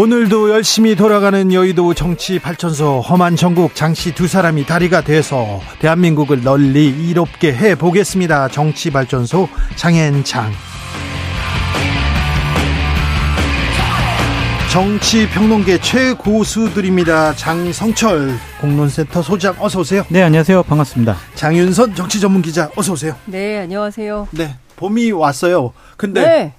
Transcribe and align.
오늘도 0.00 0.50
열심히 0.50 0.94
돌아가는 0.94 1.52
여의도 1.52 1.92
정치 1.92 2.38
발전소 2.38 3.00
험한 3.00 3.34
전국 3.34 3.74
장씨 3.74 4.14
두 4.14 4.28
사람이 4.28 4.64
다리가 4.64 5.00
돼서 5.00 5.60
대한민국을 5.80 6.44
널리 6.44 6.86
이롭게 6.86 7.52
해 7.52 7.74
보겠습니다. 7.74 8.46
정치 8.46 8.92
발전소 8.92 9.48
장앤장. 9.74 10.52
정치 14.70 15.28
평론계 15.30 15.80
최고수들입니다. 15.80 17.34
장성철 17.34 18.38
공론센터 18.60 19.20
소장 19.20 19.56
어서 19.58 19.80
오세요. 19.80 20.04
네, 20.10 20.22
안녕하세요. 20.22 20.62
반갑습니다. 20.62 21.16
장윤선 21.34 21.96
정치 21.96 22.20
전문 22.20 22.40
기자 22.40 22.70
어서 22.76 22.92
오세요. 22.92 23.16
네, 23.24 23.58
안녕하세요. 23.58 24.28
네, 24.30 24.54
봄이 24.76 25.10
왔어요. 25.10 25.72
근데 25.96 26.20
네. 26.20 26.52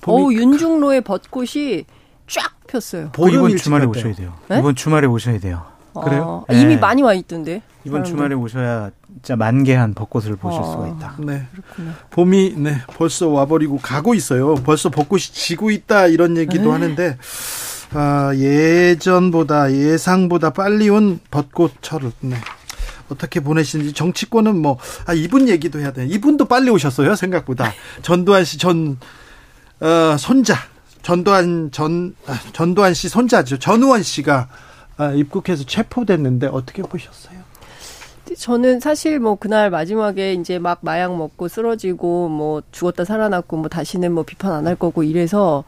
봄이... 0.00 0.36
어 0.36 0.40
윤중로의 0.40 1.00
벚꽃이 1.00 1.86
쫙 2.32 2.50
폈어요. 2.66 3.10
그 3.14 3.30
이번 3.30 3.56
주말에 3.56 3.84
같아요. 3.84 4.00
오셔야 4.00 4.14
돼요. 4.14 4.34
네? 4.48 4.58
이번 4.58 4.74
주말에 4.74 5.06
오셔야 5.06 5.38
돼요. 5.38 5.66
그래요? 6.02 6.46
아, 6.48 6.52
이미 6.54 6.74
네. 6.74 6.76
많이 6.78 7.02
와 7.02 7.12
있던데. 7.12 7.60
이번 7.84 8.00
사람들. 8.00 8.10
주말에 8.10 8.34
오셔야 8.34 8.90
진짜 9.16 9.36
만개한 9.36 9.92
벚꽃을 9.92 10.36
보실 10.36 10.62
아, 10.62 10.64
수가 10.64 10.88
있다. 10.88 11.16
네. 11.18 11.46
그렇구나. 11.52 11.94
봄이 12.10 12.54
네 12.56 12.78
벌써 12.96 13.28
와버리고 13.28 13.76
가고 13.76 14.14
있어요. 14.14 14.54
벌써 14.54 14.88
벚꽃이 14.88 15.20
지고 15.20 15.70
있다 15.70 16.06
이런 16.06 16.38
얘기도 16.38 16.62
에이. 16.62 16.66
네. 16.68 16.72
하는데 16.72 17.18
아, 17.92 18.32
예전보다 18.34 19.70
예상보다 19.72 20.50
빨리 20.50 20.88
온 20.88 21.20
벚꽃철. 21.30 22.12
네. 22.20 22.36
어떻게 23.10 23.40
보내시는지 23.40 23.92
정치권은 23.92 24.56
뭐 24.56 24.78
아, 25.04 25.12
이분 25.12 25.50
얘기도 25.50 25.80
해야 25.80 25.92
돼. 25.92 26.06
이분도 26.06 26.46
빨리 26.46 26.70
오셨어요 26.70 27.14
생각보다. 27.14 27.70
전두환 28.00 28.44
씨전 28.46 28.96
어, 29.80 30.16
손자 30.18 30.54
전두환 31.02 31.70
전 31.72 32.14
아, 32.26 32.38
전두환 32.52 32.94
씨 32.94 33.08
손자죠. 33.08 33.58
전우원 33.58 34.02
씨가 34.02 34.48
아, 34.96 35.10
입국해서 35.12 35.64
체포됐는데 35.64 36.48
어떻게 36.48 36.82
보셨어요? 36.82 37.40
저는 38.38 38.80
사실 38.80 39.18
뭐 39.18 39.34
그날 39.34 39.68
마지막에 39.68 40.32
이제 40.32 40.58
막 40.58 40.78
마약 40.80 41.14
먹고 41.16 41.48
쓰러지고 41.48 42.28
뭐 42.28 42.62
죽었다 42.70 43.04
살아났고 43.04 43.56
뭐 43.58 43.68
다시는 43.68 44.12
뭐 44.12 44.22
비판 44.22 44.52
안 44.52 44.66
할 44.66 44.74
거고 44.76 45.02
이래서 45.02 45.64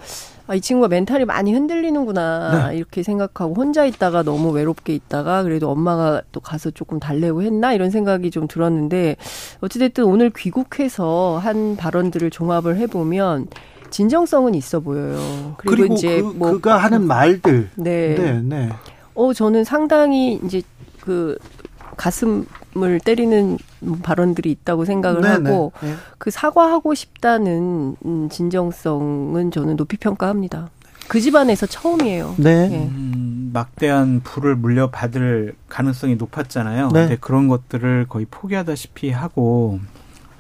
아, 0.47 0.55
이 0.55 0.61
친구가 0.61 0.89
멘탈이 0.89 1.25
많이 1.25 1.53
흔들리는구나 1.53 2.69
네. 2.69 2.77
이렇게 2.77 3.03
생각하고 3.03 3.55
혼자 3.55 3.85
있다가 3.85 4.23
너무 4.23 4.51
외롭게 4.51 4.95
있다가 4.95 5.43
그래도 5.43 5.71
엄마가 5.71 6.23
또 6.33 6.41
가서 6.41 6.71
조금 6.71 7.01
달래고 7.01 7.43
했나 7.43 7.73
이런 7.75 7.91
생각이 7.91 8.31
좀 8.31 8.47
들었는데 8.47 9.17
어찌됐든 9.61 10.05
오늘 10.05 10.31
귀국해서 10.31 11.41
한 11.43 11.77
발언들을 11.77 12.31
종합을 12.31 12.77
해보면 12.77 13.49
진정성은 13.95 14.57
있어 14.57 14.81
보여요. 14.81 15.55
그리고, 15.57 15.77
그리고 15.77 15.95
이제 15.95 16.21
그, 16.21 16.27
뭐 16.27 16.51
그가 16.51 16.79
하는 16.79 17.07
말들. 17.07 17.71
네. 17.77 18.17
네, 18.17 18.43
네. 18.43 18.69
어 19.15 19.33
저는 19.33 19.63
상당히 19.63 20.41
이제 20.45 20.63
그 21.01 21.39
가슴을 21.97 22.99
때리는 23.05 23.57
발언들이 24.03 24.51
있다고 24.51 24.85
생각을 24.85 25.21
네네. 25.21 25.49
하고 25.49 25.71
네. 25.81 25.95
그 26.19 26.33
사과하고 26.33 26.95
싶다는 26.95 27.95
음, 28.05 28.29
진정성은 28.29 29.53
저는 29.53 29.77
높이 29.77 29.97
평가합니다. 29.97 30.71
그 31.07 31.21
집안에서 31.21 31.67
처음이에요. 31.67 32.35
네. 32.39 32.69
네. 32.69 32.89
음, 32.89 33.51
막대한 33.53 34.23
부를 34.25 34.57
물려받을 34.57 35.55
가능성이 35.69 36.17
높았잖아요. 36.17 36.89
네. 36.89 37.01
근데 37.01 37.17
그런 37.21 37.47
것들을 37.47 38.07
거의 38.09 38.27
포기하다시피 38.29 39.11
하고 39.11 39.79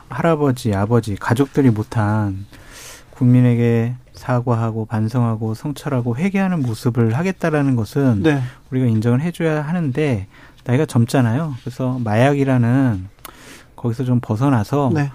할아버지, 0.09 0.75
아버지, 0.75 1.15
가족들이 1.15 1.71
못한 1.71 2.47
국민에게 3.17 3.95
사과하고 4.13 4.87
반성하고 4.87 5.55
성찰하고 5.55 6.17
회개하는 6.17 6.63
모습을 6.63 7.15
하겠다라는 7.15 7.77
것은 7.77 8.23
네. 8.23 8.41
우리가 8.71 8.87
인정을 8.87 9.21
해줘야 9.21 9.63
하는데 9.63 10.27
나이가 10.65 10.87
젊잖아요. 10.87 11.55
그래서 11.61 11.99
마약이라는 12.03 13.09
거기서 13.77 14.05
좀 14.05 14.21
벗어나서 14.21 14.91
네. 14.95 15.11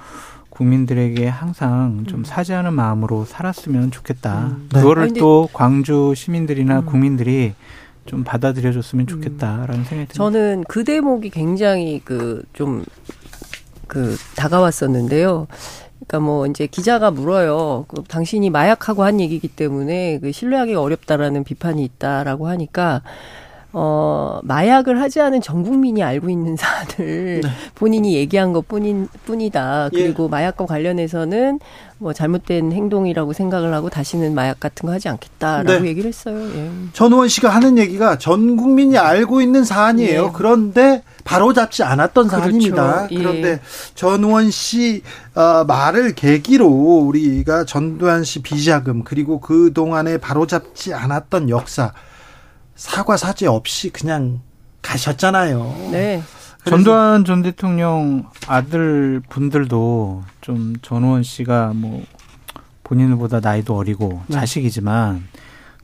국민들에게 0.50 1.28
항상 1.28 2.04
좀 2.08 2.20
음. 2.20 2.24
사죄하는 2.24 2.74
마음으로 2.74 3.26
살았으면 3.26 3.92
좋겠다. 3.92 4.48
음. 4.48 4.70
네. 4.74 4.82
그거를 4.82 5.14
또 5.14 5.48
광주 5.54 6.14
시민들이나 6.16 6.80
음. 6.80 6.86
국민들이 6.86 7.54
좀 8.06 8.24
받아들여줬으면 8.24 9.08
좋겠다라는 9.08 9.86
생각이 9.86 10.08
듭니다. 10.08 10.14
저는 10.14 10.64
그 10.68 10.84
대목이 10.84 11.30
굉장히 11.30 12.02
그 12.04 12.44
좀그 12.54 12.86
그 13.88 14.18
다가왔었는데요. 14.36 15.48
그러니까 16.00 16.20
뭐 16.20 16.48
이제 16.48 16.66
기자가 16.66 17.12
물어요. 17.12 17.86
그 17.88 18.04
당신이 18.04 18.50
마약하고 18.50 19.04
한 19.04 19.20
얘기이기 19.20 19.48
때문에 19.48 20.20
그 20.20 20.32
신뢰하기가 20.32 20.82
어렵다라는 20.82 21.44
비판이 21.44 21.84
있다라고 21.84 22.48
하니까 22.48 23.02
어, 23.72 24.40
마약을 24.44 25.00
하지 25.00 25.22
않은 25.22 25.42
전 25.42 25.64
국민이 25.64 26.02
알고 26.02 26.30
있는 26.30 26.56
사안을 26.56 27.42
네. 27.42 27.50
본인이 27.76 28.16
얘기한 28.16 28.52
것 28.52 28.68
뿐인, 28.68 29.08
뿐이다. 29.26 29.90
예. 29.94 30.04
그리고 30.04 30.26
예. 30.26 30.30
마약과 30.30 30.66
관련해서는 30.66 31.60
뭐 32.00 32.14
잘못된 32.14 32.72
행동이라고 32.72 33.34
생각을 33.34 33.74
하고 33.74 33.90
다시는 33.90 34.34
마약 34.34 34.60
같은 34.60 34.88
거 34.88 34.94
하지 34.94 35.08
않겠다라고 35.10 35.84
네. 35.84 35.90
얘기를 35.90 36.08
했어요. 36.08 36.36
예. 36.56 36.72
전우원 36.94 37.28
씨가 37.28 37.50
하는 37.50 37.78
얘기가 37.78 38.18
전 38.18 38.56
국민이 38.56 38.98
알고 38.98 39.42
있는 39.42 39.64
사안이에요. 39.64 40.26
예. 40.26 40.32
그런데 40.34 41.04
바로 41.24 41.54
잡지 41.54 41.84
않았던 41.84 42.28
그렇죠. 42.28 42.42
사안입니다. 42.42 43.08
예. 43.12 43.16
그런데 43.16 43.60
전우원 43.94 44.50
씨 44.50 45.04
어, 45.36 45.64
말을 45.66 46.16
계기로 46.16 46.66
우리가 46.68 47.66
전두환 47.66 48.24
씨 48.24 48.42
비자금 48.42 49.04
그리고 49.04 49.40
그 49.40 49.74
동안에 49.74 50.18
바로 50.18 50.48
잡지 50.48 50.94
않았던 50.96 51.50
역사 51.50 51.94
사과 52.80 53.18
사죄 53.18 53.46
없이 53.46 53.90
그냥 53.90 54.40
가셨잖아요. 54.82 55.90
네. 55.92 56.24
전두환 56.64 57.26
전 57.26 57.42
대통령 57.42 58.30
아들 58.48 59.22
분들도 59.28 60.24
좀 60.40 60.76
전우원 60.82 61.24
씨가 61.24 61.74
뭐 61.76 62.06
본인보다 62.86 63.42
나이도 63.42 63.76
어리고 63.76 64.22
네. 64.28 64.36
자식이지만 64.36 65.28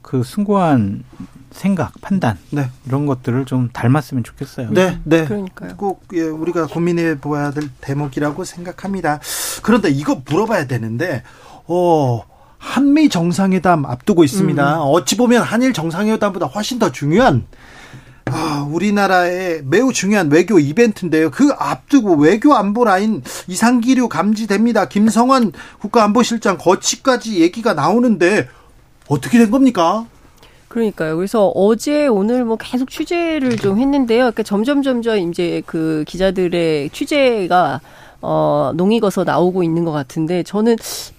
그 0.00 0.22
숭고한 0.22 1.04
생각, 1.50 1.92
판단 2.00 2.38
네. 2.50 2.70
이런 2.86 3.04
것들을 3.04 3.44
좀 3.44 3.68
닮았으면 3.70 4.24
좋겠어요. 4.24 4.70
네, 4.70 4.98
네. 5.04 5.26
그러니까요. 5.26 5.76
꼭 5.76 6.08
예, 6.14 6.22
우리가 6.22 6.66
고민해 6.66 7.18
보아야 7.20 7.50
될 7.50 7.68
대목이라고 7.82 8.44
생각합니다. 8.44 9.20
그런데 9.62 9.90
이거 9.90 10.22
물어봐야 10.24 10.66
되는데, 10.66 11.22
어. 11.66 12.22
한미 12.58 13.08
정상회담 13.08 13.86
앞두고 13.86 14.24
있습니다. 14.24 14.76
음. 14.76 14.80
어찌 14.82 15.16
보면 15.16 15.42
한일 15.42 15.72
정상회담보다 15.72 16.46
훨씬 16.46 16.78
더 16.78 16.90
중요한 16.92 17.46
아, 18.26 18.66
우리나라의 18.68 19.62
매우 19.64 19.92
중요한 19.92 20.30
외교 20.30 20.58
이벤트인데요. 20.58 21.30
그 21.30 21.50
앞두고 21.56 22.16
외교 22.16 22.54
안보 22.54 22.84
라인 22.84 23.22
이상기류 23.46 24.08
감지됩니다. 24.08 24.88
김성환 24.88 25.52
국가안보실장 25.78 26.58
거치까지 26.58 27.40
얘기가 27.40 27.74
나오는데 27.74 28.48
어떻게 29.08 29.38
된 29.38 29.50
겁니까? 29.50 30.06
그러니까요. 30.68 31.16
그래서 31.16 31.46
어제 31.54 32.06
오늘 32.08 32.44
뭐 32.44 32.56
계속 32.56 32.90
취재를 32.90 33.56
좀 33.56 33.78
했는데요. 33.78 34.18
그러니까 34.24 34.42
점점 34.42 34.82
점점 34.82 35.18
이제 35.18 35.62
그 35.64 36.04
기자들의 36.08 36.90
취재가 36.90 37.80
어, 38.22 38.72
농익어서 38.74 39.24
나오고 39.24 39.62
있는 39.62 39.84
것 39.84 39.92
같은데 39.92 40.42
저는 40.42 40.76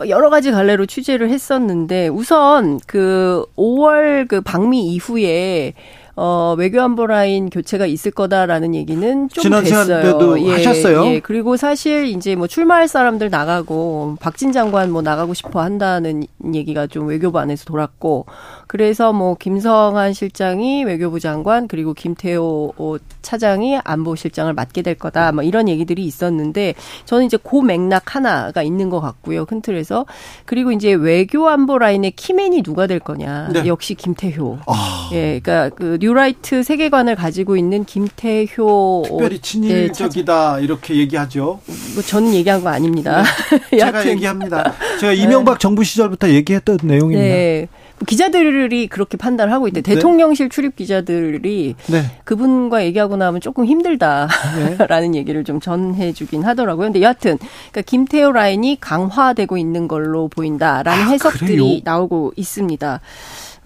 여러 0.07 0.29
가지 0.29 0.51
갈래로 0.51 0.85
취재를 0.85 1.29
했었는데 1.29 2.07
우선 2.07 2.79
그 2.87 3.45
5월 3.55 4.27
그 4.27 4.41
방미 4.41 4.87
이후에 4.87 5.73
어, 6.19 6.55
외교안보 6.57 7.05
라인 7.05 7.51
교체가 7.51 7.85
있을 7.85 8.09
거다라는 8.09 8.73
얘기는 8.73 9.29
좀 9.29 9.41
지난 9.43 9.63
됐어요. 9.63 10.01
때도 10.01 10.41
예, 10.41 10.51
하셨어요. 10.53 11.05
예. 11.05 11.19
그리고 11.19 11.57
사실 11.57 12.07
이제 12.07 12.35
뭐 12.35 12.47
출마할 12.47 12.87
사람들 12.87 13.29
나가고 13.29 14.17
박진 14.19 14.51
장관 14.51 14.91
뭐 14.91 15.03
나가고 15.03 15.35
싶어 15.35 15.61
한다는 15.61 16.25
얘기가 16.55 16.87
좀 16.87 17.05
외교부 17.05 17.37
안에서 17.37 17.65
돌았고 17.65 18.25
그래서 18.65 19.13
뭐 19.13 19.35
김성한 19.35 20.13
실장이 20.13 20.85
외교부 20.85 21.19
장관 21.19 21.67
그리고 21.67 21.93
김태효 21.93 22.97
차장이 23.21 23.77
안보실장을 23.83 24.51
맡게 24.53 24.81
될 24.81 24.95
거다. 24.95 25.31
뭐 25.33 25.43
이런 25.43 25.69
얘기들이 25.69 26.03
있었는데 26.03 26.73
저는 27.05 27.27
이제 27.27 27.37
그 27.37 27.61
맥락 27.61 28.15
하나가 28.15 28.63
있는 28.63 28.89
것 28.89 29.01
같고요. 29.01 29.45
큰 29.45 29.61
틀에서 29.61 30.07
그리고 30.45 30.71
이제 30.71 30.93
외교 30.93 31.47
안보 31.47 31.77
라인의 31.77 32.11
key 32.11 32.34
man이 32.34 32.63
누가 32.63 32.87
될 32.87 32.99
거냐. 32.99 33.49
네. 33.53 33.67
역시 33.67 33.93
김태효. 33.93 34.57
아. 34.65 35.09
예, 35.13 35.39
그러니까 35.43 35.69
그 35.75 35.99
뉴라이트 36.07 36.63
세계관을 36.63 37.15
가지고 37.15 37.57
있는 37.57 37.83
김태효 37.83 39.03
특별히 39.07 39.39
친일적이다 39.39 40.57
네, 40.57 40.63
이렇게 40.63 40.95
얘기하죠. 40.95 41.59
뭐 41.95 42.03
저는 42.03 42.33
얘기한 42.33 42.63
거 42.63 42.69
아닙니다. 42.69 43.23
네. 43.71 43.79
제가 43.83 44.07
얘기합니다. 44.07 44.73
제가 45.01 45.11
이명박 45.11 45.53
네. 45.53 45.59
정부 45.59 45.83
시절부터 45.83 46.29
얘기했던 46.29 46.79
내용입니다. 46.83 47.21
네. 47.21 47.67
기자들이 48.05 48.87
그렇게 48.87 49.17
판단을 49.17 49.51
하고 49.51 49.67
있대. 49.67 49.81
네. 49.81 49.95
대통령실 49.95 50.49
출입 50.49 50.77
기자들이 50.77 51.75
네. 51.87 52.11
그분과 52.23 52.85
얘기하고 52.85 53.17
나면 53.17 53.41
조금 53.41 53.65
힘들다라는 53.65 55.11
네. 55.11 55.17
얘기를 55.19 55.43
좀 55.43 55.59
전해주긴 55.59 56.43
하더라고요. 56.43 56.87
근데 56.87 57.01
여하튼 57.01 57.37
그러니까 57.71 57.81
김태호 57.81 58.31
라인이 58.31 58.77
강화되고 58.79 59.57
있는 59.57 59.89
걸로 59.89 60.29
보인다라는 60.29 61.03
아, 61.03 61.09
해석들이 61.09 61.57
그래요? 61.57 61.79
나오고 61.83 62.33
있습니다. 62.37 63.01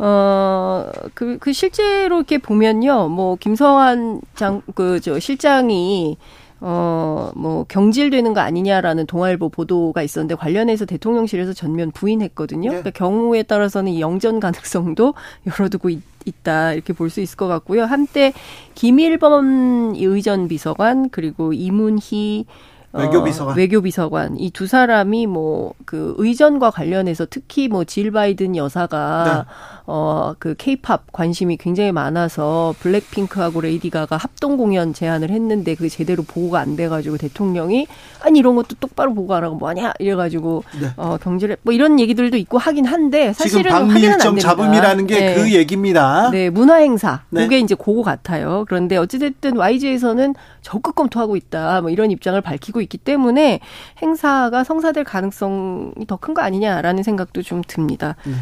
어, 0.04 0.90
그, 1.14 1.38
그 1.40 1.54
실제로 1.54 2.18
이렇게 2.18 2.40
보면요, 2.40 3.08
뭐, 3.10 3.36
김성환 3.36 4.22
장, 4.34 4.64
그, 4.74 5.00
저, 5.00 5.20
실장이 5.20 6.18
어, 6.60 7.32
뭐, 7.36 7.66
경질되는 7.68 8.34
거 8.34 8.40
아니냐라는 8.40 9.06
동아일보 9.06 9.50
보도가 9.50 10.02
있었는데 10.02 10.36
관련해서 10.36 10.86
대통령실에서 10.86 11.54
전면 11.54 11.92
부인했거든요. 11.92 12.70
네. 12.72 12.82
그러니까 12.82 12.90
경우에 12.92 13.44
따라서는 13.44 14.00
영전 14.00 14.40
가능성도 14.40 15.14
열어두고 15.46 15.90
있, 15.90 16.02
다 16.44 16.74
이렇게 16.74 16.94
볼 16.94 17.10
수 17.10 17.20
있을 17.22 17.36
것 17.38 17.48
같고요. 17.48 17.84
한때 17.84 18.32
김일범 18.76 19.94
의전 19.98 20.48
비서관 20.48 21.10
그리고 21.10 21.52
이문희 21.54 22.46
외교비서관. 22.94 23.54
어, 23.54 23.58
외교비서관. 23.58 24.40
이 24.40 24.52
두 24.52 24.68
사람이 24.68 25.26
뭐, 25.28 25.74
그, 25.86 26.14
의전과 26.18 26.72
관련해서 26.72 27.26
특히 27.30 27.68
뭐, 27.70 27.84
질 27.86 28.12
바이든 28.12 28.56
여사가, 28.58 29.46
네. 29.48 29.54
어, 29.94 30.34
그, 30.40 30.56
케이팝 30.58 31.12
관심이 31.12 31.58
굉장히 31.58 31.92
많아서 31.92 32.74
블랙핑크하고 32.80 33.60
레이디 33.60 33.90
가가 33.90 34.16
합동 34.16 34.56
공연 34.56 34.94
제안을 34.94 35.30
했는데 35.32 35.76
그게 35.76 35.90
제대로 35.90 36.24
보고가 36.24 36.62
안 36.62 36.78
돼가지고 36.78 37.18
대통령이, 37.18 37.88
아니, 38.22 38.40
이런 38.40 38.56
것도 38.56 38.78
똑바로 38.80 39.14
보고 39.14 39.36
안 39.36 39.44
하고 39.44 39.56
뭐하냐? 39.56 39.92
이래가지고, 40.00 40.64
네. 40.80 40.88
어, 40.96 41.18
경제를, 41.22 41.58
뭐 41.64 41.74
이런 41.74 42.00
얘기들도 42.00 42.38
있고 42.38 42.58
하긴 42.58 42.86
한데, 42.86 43.34
사실은. 43.34 43.64
지금 43.64 43.72
방밀정 43.72 44.38
잡음이라는 44.40 45.08
게그 45.08 45.40
네. 45.42 45.54
얘기입니다. 45.56 46.30
네, 46.32 46.50
문화행사. 46.50 47.24
네. 47.30 47.44
그게 47.44 47.60
이제 47.60 47.76
그거 47.76 48.02
같아요. 48.02 48.64
그런데 48.70 48.96
어찌됐든 48.96 49.58
YG에서는 49.58 50.36
적극 50.62 50.96
검토하고 50.96 51.36
있다. 51.36 51.82
뭐 51.82 51.90
이런 51.90 52.12
입장을 52.12 52.40
밝히고 52.40 52.80
있기 52.80 52.98
때문에 52.98 53.60
행사가 54.02 54.64
성사될 54.64 55.04
가능성이 55.04 56.06
더 56.08 56.16
큰 56.22 56.34
거 56.34 56.42
아니냐라는 56.44 57.04
생각도 57.04 57.42
좀 57.42 57.62
듭니다. 57.68 58.16
음. 58.28 58.40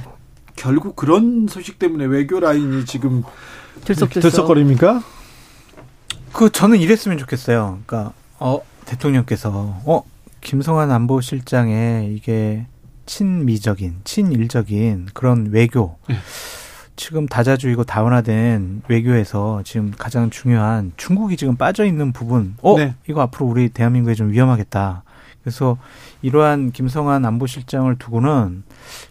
결국 0.60 0.98
그런 0.98 1.48
소식 1.48 1.80
때문에 1.80 2.06
외교 2.06 2.40
라인이 2.40 2.86
지금 2.86 3.24
들썩들썩. 3.86 4.22
들썩 4.22 4.48
거립니까? 4.48 5.02
그 6.34 6.52
저는 6.52 6.80
이랬으면 6.80 7.18
좋겠어요. 7.18 7.80
그러니까 7.86 8.12
어 8.40 8.60
대통령께서 8.86 9.82
어 9.86 10.04
김성환 10.42 10.92
안보실장의 10.92 12.14
이게 12.14 12.66
친미적인 13.06 14.02
친일적인 14.04 15.08
그런 15.14 15.50
외교 15.52 15.98
네. 16.10 16.18
지금 16.98 17.26
다자주의고 17.26 17.86
다원화된 17.86 18.82
외교에서 18.90 19.62
지금 19.64 19.94
가장 19.98 20.30
중요한 20.30 20.92
중국이 20.98 21.38
지금 21.38 21.56
빠져 21.56 21.86
있는 21.86 22.12
부분. 22.12 22.56
어, 22.62 22.78
네. 22.78 22.96
이거 23.08 23.22
앞으로 23.22 23.46
우리 23.46 23.70
대한민국에 23.70 24.14
좀 24.14 24.32
위험하겠다. 24.32 25.04
그래서 25.44 25.78
이러한 26.22 26.72
김성한 26.72 27.26
안보실장을 27.26 27.94
두고는 27.98 28.64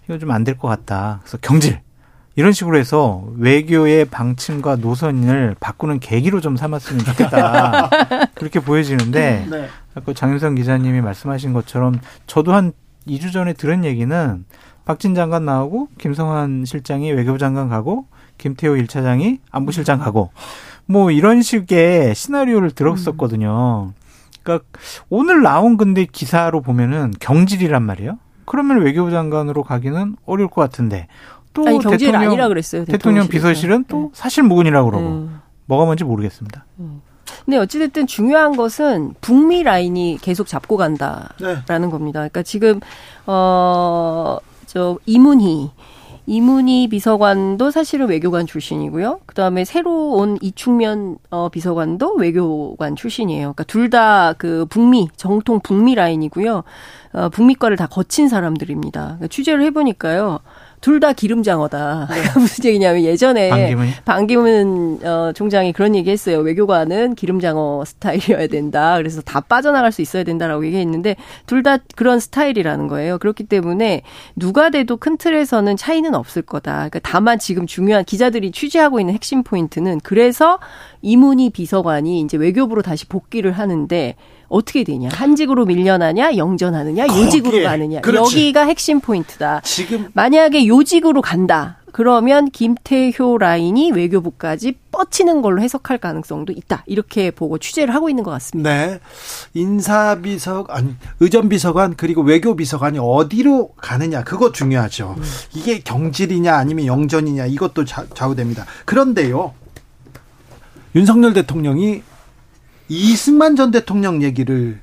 이거 0.04 0.18
좀 0.18 0.30
안 0.30 0.44
될 0.44 0.56
것 0.58 0.68
같다. 0.68 1.20
그래서 1.22 1.38
경질 1.40 1.80
이런 2.36 2.52
식으로 2.52 2.76
해서 2.78 3.24
외교의 3.36 4.04
방침과 4.04 4.76
노선을 4.76 5.56
바꾸는 5.58 5.98
계기로 6.00 6.40
좀 6.40 6.56
삼았으면 6.56 7.04
좋겠다. 7.04 7.90
그렇게 8.36 8.60
보여지는데 8.60 9.46
네. 9.50 9.68
아까 9.94 10.12
장윤성 10.12 10.54
기자님이 10.54 11.00
말씀하신 11.00 11.52
것처럼 11.52 11.98
저도 12.26 12.52
한 12.52 12.72
2주 13.08 13.32
전에 13.32 13.54
들은 13.54 13.84
얘기는 13.84 14.44
박진 14.84 15.14
장관 15.14 15.44
나오고 15.46 15.88
김성환 15.98 16.64
실장이 16.64 17.10
외교부 17.12 17.38
장관 17.38 17.68
가고 17.68 18.06
김태호 18.38 18.74
1차장이 18.74 19.38
안보실장 19.50 19.98
가고 19.98 20.30
뭐 20.86 21.10
이런 21.10 21.42
식의 21.42 22.14
시나리오를 22.14 22.70
들었었거든요. 22.70 23.92
그러니까 24.48 24.68
오늘 25.08 25.42
나온 25.42 25.76
근데 25.76 26.04
기사로 26.04 26.62
보면은 26.62 27.12
경질이란 27.20 27.82
말이에요. 27.82 28.18
그러면 28.44 28.80
외교부 28.80 29.10
장관으로 29.10 29.62
가기는 29.62 30.16
어려울 30.24 30.48
것 30.48 30.60
같은데 30.62 31.06
또 31.52 31.66
아니, 31.66 31.78
대통령 31.78 32.22
아니라 32.22 32.48
그랬어요. 32.48 32.84
대통령 32.84 33.28
비서실은 33.28 33.84
또 33.88 34.04
네. 34.04 34.08
사실 34.14 34.42
무근이라고 34.42 34.90
그러고 34.90 35.06
음. 35.06 35.40
뭐가 35.66 35.84
뭔지 35.84 36.04
모르겠습니다. 36.04 36.64
음. 36.78 37.02
근데 37.44 37.58
어찌됐든 37.58 38.06
중요한 38.06 38.56
것은 38.56 39.14
북미 39.20 39.62
라인이 39.62 40.18
계속 40.22 40.46
잡고 40.46 40.76
간다라는 40.76 41.64
네. 41.66 41.90
겁니다. 41.90 42.20
그러니까 42.20 42.42
지금 42.42 42.80
어 43.26 44.38
저 44.68 44.98
이문희 45.06 45.70
이문희 46.28 46.88
비서관도 46.88 47.70
사실은 47.70 48.06
외교관 48.08 48.46
출신이고요. 48.46 49.20
그다음에 49.26 49.64
새로 49.64 50.12
온 50.12 50.36
이충면 50.42 51.16
어 51.30 51.48
비서관도 51.48 52.16
외교관 52.16 52.96
출신이에요. 52.96 53.54
그러니까 53.54 53.64
둘 53.64 53.88
다 53.90 54.34
그 54.38 54.66
북미 54.68 55.08
정통 55.16 55.60
북미 55.60 55.94
라인이고요. 55.94 56.64
어 57.14 57.28
북미과를 57.30 57.78
다 57.78 57.86
거친 57.86 58.28
사람들입니다. 58.28 59.00
그러니까 59.00 59.26
취재를 59.28 59.62
해 59.64 59.70
보니까요. 59.70 60.40
둘 60.80 60.98
다 61.00 61.12
기름장어다. 61.12 62.08
네. 62.10 62.22
무슨 62.40 62.64
얘기냐면 62.64 63.02
예전에 63.02 63.50
반기문, 63.50 63.88
반기문 64.04 65.00
어, 65.04 65.32
총장이 65.32 65.72
그런 65.72 65.94
얘기했어요. 65.94 66.38
외교관은 66.38 67.14
기름장어 67.14 67.84
스타일이어야 67.84 68.46
된다. 68.48 68.96
그래서 68.96 69.20
다 69.22 69.40
빠져나갈 69.40 69.92
수 69.92 70.02
있어야 70.02 70.24
된다라고 70.24 70.66
얘기했는데 70.66 71.16
둘 71.46 71.62
다 71.62 71.78
그런 71.96 72.20
스타일이라는 72.20 72.86
거예요. 72.88 73.18
그렇기 73.18 73.44
때문에 73.44 74.02
누가 74.36 74.70
돼도 74.70 74.96
큰 74.96 75.16
틀에서는 75.16 75.76
차이는 75.76 76.14
없을 76.14 76.42
거다. 76.42 76.72
그러니까 76.88 77.00
다만 77.02 77.38
지금 77.38 77.66
중요한 77.66 78.04
기자들이 78.04 78.50
취재하고 78.52 79.00
있는 79.00 79.14
핵심 79.14 79.42
포인트는 79.42 80.00
그래서 80.02 80.58
이문희 81.02 81.50
비서관이 81.50 82.20
이제 82.20 82.36
외교부로 82.36 82.82
다시 82.82 83.06
복귀를 83.06 83.52
하는데 83.52 84.14
어떻게 84.48 84.84
되냐? 84.84 85.10
한직으로 85.12 85.66
밀려나냐, 85.66 86.36
영전하느냐, 86.36 87.06
요직으로 87.06 87.64
가느냐. 87.64 88.00
그렇지. 88.00 88.36
여기가 88.36 88.62
핵심 88.66 89.00
포인트다. 89.00 89.60
지금 89.62 90.08
만약에 90.14 90.66
요직으로 90.66 91.22
간다. 91.22 91.78
그러면 91.90 92.50
김태효 92.50 93.38
라인이 93.38 93.92
외교부까지 93.92 94.74
뻗치는 94.92 95.42
걸로 95.42 95.62
해석할 95.62 95.98
가능성도 95.98 96.52
있다. 96.52 96.84
이렇게 96.86 97.30
보고 97.30 97.58
취재를 97.58 97.94
하고 97.94 98.08
있는 98.08 98.24
것 98.24 98.30
같습니다. 98.32 98.70
네. 98.70 99.00
인사비서, 99.54 100.66
아니, 100.68 100.94
의전비서관, 101.20 101.94
그리고 101.96 102.22
외교비서관이 102.22 102.98
어디로 103.00 103.70
가느냐. 103.78 104.22
그거 104.22 104.52
중요하죠. 104.52 105.14
음. 105.16 105.22
이게 105.54 105.80
경질이냐, 105.80 106.54
아니면 106.54 106.86
영전이냐. 106.86 107.46
이것도 107.46 107.84
좌우됩니다. 107.86 108.66
그런데요. 108.84 109.54
윤석열 110.94 111.32
대통령이 111.32 112.02
이승만 112.88 113.56
전 113.56 113.70
대통령 113.70 114.22
얘기를 114.22 114.80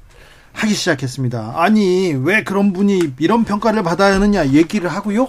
하기 0.54 0.74
시작했습니다. 0.74 1.54
아니 1.56 2.14
왜 2.14 2.44
그런 2.44 2.72
분이 2.72 3.14
이런 3.20 3.44
평가를 3.44 3.84
받아야 3.84 4.16
하느냐 4.16 4.48
얘기를 4.50 4.90
하고요. 4.90 5.28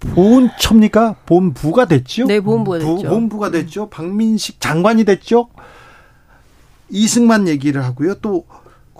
보훈처입니까? 0.00 1.16
본부가 1.26 1.86
됐죠. 1.86 2.26
네, 2.26 2.40
본부가 2.40 2.78
됐죠. 2.78 3.08
본부가 3.08 3.50
됐죠. 3.50 3.88
박민식 3.88 4.60
장관이 4.60 5.04
됐죠. 5.04 5.48
이승만 6.90 7.46
얘기를 7.46 7.84
하고요. 7.84 8.14
또 8.16 8.44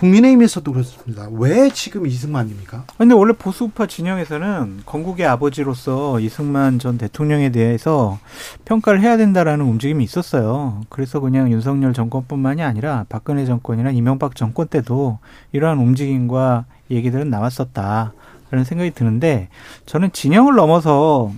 국민의힘에서도 0.02 0.72
그렇습니다. 0.72 1.28
왜 1.30 1.70
지금 1.70 2.08
이승만입니까? 2.08 2.86
근데 2.98 3.14
원래 3.14 3.32
보수파 3.34 3.86
진영에서는 3.86 4.82
건국의 4.84 5.26
아버지로서 5.26 6.18
이승만 6.18 6.80
전 6.80 6.98
대통령에 6.98 7.50
대해서 7.50 8.18
평가를 8.64 9.00
해야 9.00 9.16
된다라는 9.16 9.64
움직임이 9.64 10.02
있었어요. 10.02 10.80
그래서 10.88 11.20
그냥 11.20 11.52
윤석열 11.52 11.92
정권뿐만이 11.92 12.62
아니라 12.64 13.06
박근혜 13.08 13.46
정권이나 13.46 13.92
이명박 13.92 14.34
정권 14.34 14.66
때도 14.66 15.20
이러한 15.52 15.78
움직임과 15.78 16.64
얘기들은 16.90 17.30
나왔었다. 17.30 18.12
라는 18.50 18.64
생각이 18.64 18.90
드는데 18.90 19.50
저는 19.86 20.10
진영을 20.10 20.56
넘어서 20.56 21.30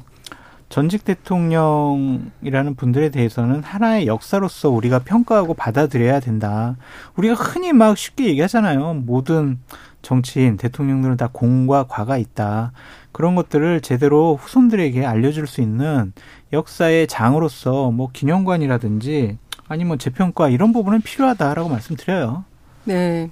전직 0.69 1.05
대통령이라는 1.05 2.75
분들에 2.77 3.11
대해서는 3.11 3.63
하나의 3.63 4.07
역사로서 4.07 4.71
우리가 4.71 5.01
평가하고 5.01 5.55
받아들여야 5.55 6.21
된다. 6.21 6.77
우리가 7.17 7.35
흔히 7.35 7.73
막 7.73 7.97
쉽게 7.97 8.27
얘기하잖아요. 8.27 8.95
모든 8.95 9.59
정치인, 10.03 10.57
대통령들은 10.57 11.17
다 11.17 11.29
공과 11.33 11.85
과가 11.85 12.19
있다. 12.19 12.73
그런 13.13 13.35
것들을 13.37 13.81
제대로 13.81 14.37
후손들에게 14.37 15.05
알려줄 15.05 15.47
수 15.47 15.61
있는 15.61 16.13
역사의 16.53 17.07
장으로서 17.07 17.91
뭐 17.91 18.11
기념관이라든지 18.13 19.39
아니면 19.69 19.99
재평가 19.99 20.49
이런 20.49 20.73
부분은 20.73 21.01
필요하다라고 21.01 21.69
말씀드려요. 21.69 22.45
네. 22.85 23.31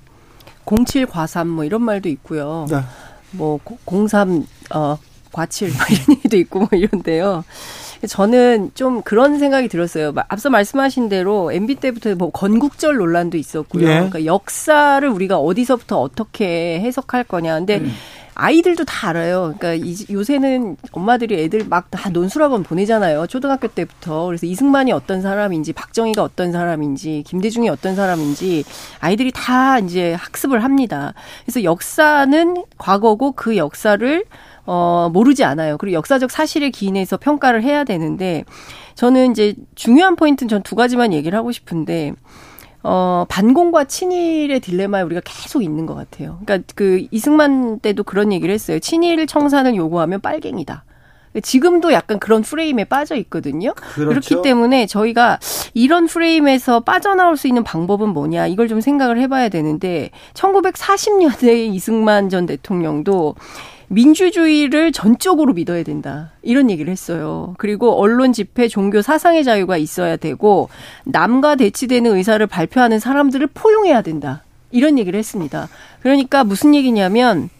07 0.65 1.07
과삼 1.07 1.49
뭐 1.49 1.65
이런 1.65 1.83
말도 1.83 2.09
있고요. 2.09 2.67
네. 2.71 2.81
뭐03 3.37 4.47
어 4.75 4.99
과칠 5.33 5.69
이런 5.69 5.79
얘기도 6.17 6.37
있고 6.37 6.61
뭐 6.61 6.69
이런데요. 6.73 7.45
저는 8.09 8.73
좀 8.75 9.03
그런 9.03 9.39
생각이 9.39 9.69
들었어요. 9.69 10.12
앞서 10.29 10.51
말씀하신 10.51 11.09
대로 11.09 11.53
MB 11.53 11.77
때부터 11.77 12.15
뭐 12.17 12.31
건국절 12.31 12.97
논란도 12.97 13.39
있었고요. 13.39 13.85
예. 13.85 13.93
그러니까 13.95 14.25
역사를 14.25 15.09
우리가 15.09 15.39
어디서부터 15.39 16.01
어떻게 16.01 16.81
해석할 16.81 17.25
거냐. 17.25 17.55
근데 17.55 17.79
음. 17.79 17.93
아이들도 18.35 18.85
다 18.87 19.11
알아요. 19.11 19.55
그러니까 19.59 19.87
요새는 20.11 20.77
엄마들이 20.93 21.43
애들 21.45 21.67
막 21.69 21.91
다 21.91 22.09
논술학원 22.09 22.62
보내잖아요. 22.62 23.27
초등학교 23.27 23.69
때부터. 23.69 24.25
그래서 24.25 24.47
이승만이 24.47 24.93
어떤 24.93 25.21
사람인지, 25.21 25.75
박정희가 25.75 26.23
어떤 26.23 26.51
사람인지, 26.51 27.23
김대중이 27.27 27.69
어떤 27.69 27.95
사람인지 27.95 28.65
아이들이 29.01 29.31
다 29.33 29.79
이제 29.79 30.15
학습을 30.15 30.65
합니다. 30.65 31.12
그래서 31.45 31.62
역사는 31.62 32.65
과거고 32.79 33.33
그 33.33 33.59
역사를 33.59 34.25
어 34.64 35.11
모르지 35.12 35.45
않아요. 35.45 35.76
그리고 35.78 35.95
역사적 35.95 36.31
사실에 36.31 36.71
기인해서 36.71 37.16
평가를 37.16 37.62
해야 37.62 37.85
되는데 37.85 38.45
저는 38.95 39.33
이제 39.33 39.54
중요한 39.75 40.16
포인트는 40.16 40.49
전 40.49 40.62
두 40.62 40.76
가지만 40.76 41.12
얘기를 41.12 41.37
하고 41.37 41.50
싶은데 41.52 42.12
어, 42.85 43.25
반공과 43.28 43.85
친일의 43.85 44.61
딜레마에 44.61 45.02
우리가 45.02 45.21
계속 45.25 45.62
있는 45.62 45.87
것 45.87 45.95
같아요. 45.95 46.38
그러니까 46.45 46.66
그 46.75 47.07
이승만 47.11 47.78
때도 47.81 48.02
그런 48.04 48.33
얘기를 48.33 48.52
했어요. 48.52 48.78
친일 48.81 49.26
청산을 49.26 49.75
요구하면 49.76 50.21
빨갱이다. 50.21 50.85
지금도 51.42 51.92
약간 51.92 52.19
그런 52.19 52.42
프레임에 52.42 52.85
빠져 52.85 53.14
있거든요. 53.16 53.73
그렇죠. 53.75 54.09
그렇기 54.09 54.42
때문에 54.42 54.87
저희가 54.87 55.38
이런 55.75 56.07
프레임에서 56.07 56.81
빠져나올 56.81 57.37
수 57.38 57.49
있는 57.49 57.64
방법은 57.64 58.11
뭐냐 58.11 58.49
이걸 58.49 58.69
좀 58.69 58.81
생각을 58.83 59.19
해봐야 59.19 59.49
되는데 59.49 60.11
1940년대 60.35 61.73
이승만 61.75 62.28
전 62.28 62.45
대통령도 62.47 63.35
민주주의를 63.93 64.91
전적으로 64.91 65.53
믿어야 65.53 65.83
된다. 65.83 66.33
이런 66.43 66.71
얘기를 66.71 66.91
했어요. 66.91 67.55
그리고 67.59 68.01
언론 68.01 68.33
집회, 68.33 68.67
종교 68.67 69.03
사상의 69.03 69.45
자유가 69.45 69.77
있어야 69.77 70.17
되고 70.17 70.71
남과 71.05 71.57
대치되는 71.57 72.17
의사를 72.17 72.45
발표하는 72.47 72.99
사람들을 72.99 73.49
포용해야 73.49 74.01
된다. 74.01 74.43
이런 74.71 74.99
얘기를 74.99 75.19
했습니다. 75.19 75.69
그러니까 76.01 76.43
무슨 76.43 76.75
얘기냐면 76.75 77.51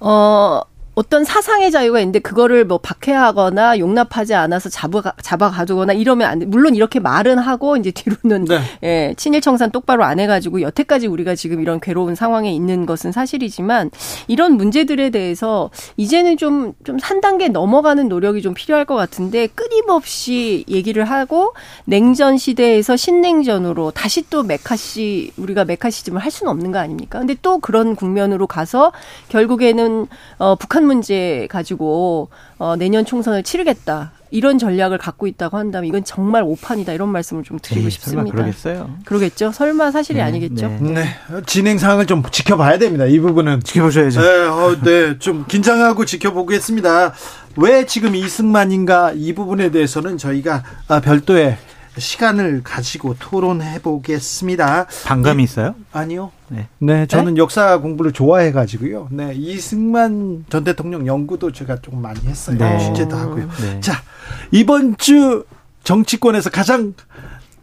어 0.00 0.62
어떤 0.94 1.24
사상의 1.24 1.70
자유가 1.70 2.00
있는데 2.00 2.18
그거를 2.18 2.64
뭐 2.64 2.78
박해하거나 2.78 3.78
용납하지 3.78 4.34
않아서 4.34 4.68
잡아 4.68 5.02
잡아 5.22 5.50
가두거나 5.50 5.92
이러면 5.92 6.28
안 6.28 6.38
돼. 6.38 6.46
물론 6.46 6.74
이렇게 6.74 7.00
말은 7.00 7.38
하고 7.38 7.76
이제 7.76 7.90
뒤로는 7.90 8.46
네. 8.46 8.60
예, 8.82 9.14
친일 9.16 9.40
청산 9.40 9.70
똑바로 9.70 10.04
안 10.04 10.20
해가지고 10.20 10.62
여태까지 10.62 11.06
우리가 11.06 11.34
지금 11.34 11.60
이런 11.60 11.80
괴로운 11.80 12.14
상황에 12.14 12.52
있는 12.52 12.86
것은 12.86 13.12
사실이지만 13.12 13.90
이런 14.28 14.56
문제들에 14.56 15.10
대해서 15.10 15.70
이제는 15.96 16.36
좀 16.36 16.72
좀 16.84 16.98
한 17.02 17.20
단계 17.20 17.48
넘어가는 17.48 18.08
노력이 18.08 18.42
좀 18.42 18.54
필요할 18.54 18.84
것 18.84 18.94
같은데 18.94 19.46
끊임없이 19.48 20.64
얘기를 20.68 21.04
하고 21.04 21.52
냉전 21.84 22.38
시대에서 22.38 22.96
신냉전으로 22.96 23.90
다시 23.90 24.28
또 24.30 24.42
메카시 24.42 25.32
우리가 25.36 25.64
메카시즘을 25.64 26.20
할 26.22 26.30
수는 26.30 26.50
없는 26.50 26.72
거 26.72 26.78
아닙니까? 26.78 27.18
근데 27.18 27.34
또 27.42 27.58
그런 27.58 27.96
국면으로 27.96 28.46
가서 28.46 28.92
결국에는 29.28 30.06
어 30.38 30.54
북한 30.56 30.81
북한 30.82 30.86
문제 30.86 31.46
가지고 31.48 32.28
어, 32.58 32.76
내년 32.76 33.04
총선을 33.04 33.44
치르겠다. 33.44 34.12
이런 34.30 34.58
전략을 34.58 34.98
갖고 34.98 35.26
있다고 35.26 35.56
한다면 35.58 35.86
이건 35.88 36.04
정말 36.04 36.42
오판이다 36.42 36.92
이런 36.94 37.10
말씀을 37.10 37.44
좀 37.44 37.58
드리고 37.60 37.84
에이, 37.84 37.90
싶습니다. 37.90 38.22
설마 38.22 38.32
그러겠어요? 38.32 38.90
그러겠죠. 39.04 39.52
설마 39.52 39.90
사실이 39.90 40.16
네, 40.16 40.22
아니겠죠. 40.22 40.68
네. 40.68 40.78
네. 40.80 41.04
진행 41.46 41.78
상황을 41.78 42.06
좀 42.06 42.22
지켜봐야 42.30 42.78
됩니다. 42.78 43.04
이 43.04 43.20
부분은 43.20 43.62
지켜보셔야죠. 43.62 44.20
네, 44.20 44.28
어, 44.46 44.76
네, 44.82 45.18
좀 45.18 45.44
긴장하고 45.46 46.04
지켜보겠습니다. 46.04 47.12
왜 47.58 47.86
지금 47.86 48.16
이승만인가 48.16 49.12
이 49.14 49.34
부분에 49.34 49.70
대해서는 49.70 50.16
저희가 50.18 50.64
아, 50.88 51.00
별도의 51.00 51.58
시간을 51.98 52.62
가지고 52.64 53.14
토론해 53.18 53.80
보겠습니다. 53.82 54.86
반감이 55.04 55.42
있어요? 55.42 55.74
아니요. 55.92 56.32
네. 56.52 56.68
네, 56.78 57.06
저는 57.06 57.34
네? 57.34 57.40
역사 57.40 57.78
공부를 57.78 58.12
좋아해 58.12 58.52
가지고요. 58.52 59.08
네, 59.10 59.32
이승만 59.34 60.44
전 60.50 60.64
대통령 60.64 61.06
연구도 61.06 61.50
제가 61.50 61.80
조금 61.80 62.02
많이 62.02 62.20
했어요. 62.20 62.58
네. 62.58 62.78
취재도 62.78 63.16
하고요. 63.16 63.48
네. 63.62 63.80
자, 63.80 64.02
이번 64.50 64.96
주 64.98 65.44
정치권에서 65.84 66.50
가장 66.50 66.92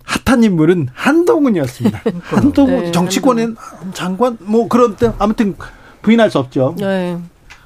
핫한 0.04 0.44
인물은 0.44 0.88
한동훈이었습니다. 0.94 2.02
한동훈 2.24 2.86
네, 2.86 2.92
정치권엔 2.92 3.56
장관 3.94 4.38
뭐 4.42 4.68
그런 4.68 4.96
때 4.96 5.12
아무튼 5.20 5.56
부인할 6.02 6.32
수 6.32 6.40
없죠. 6.40 6.76
네. 6.78 7.18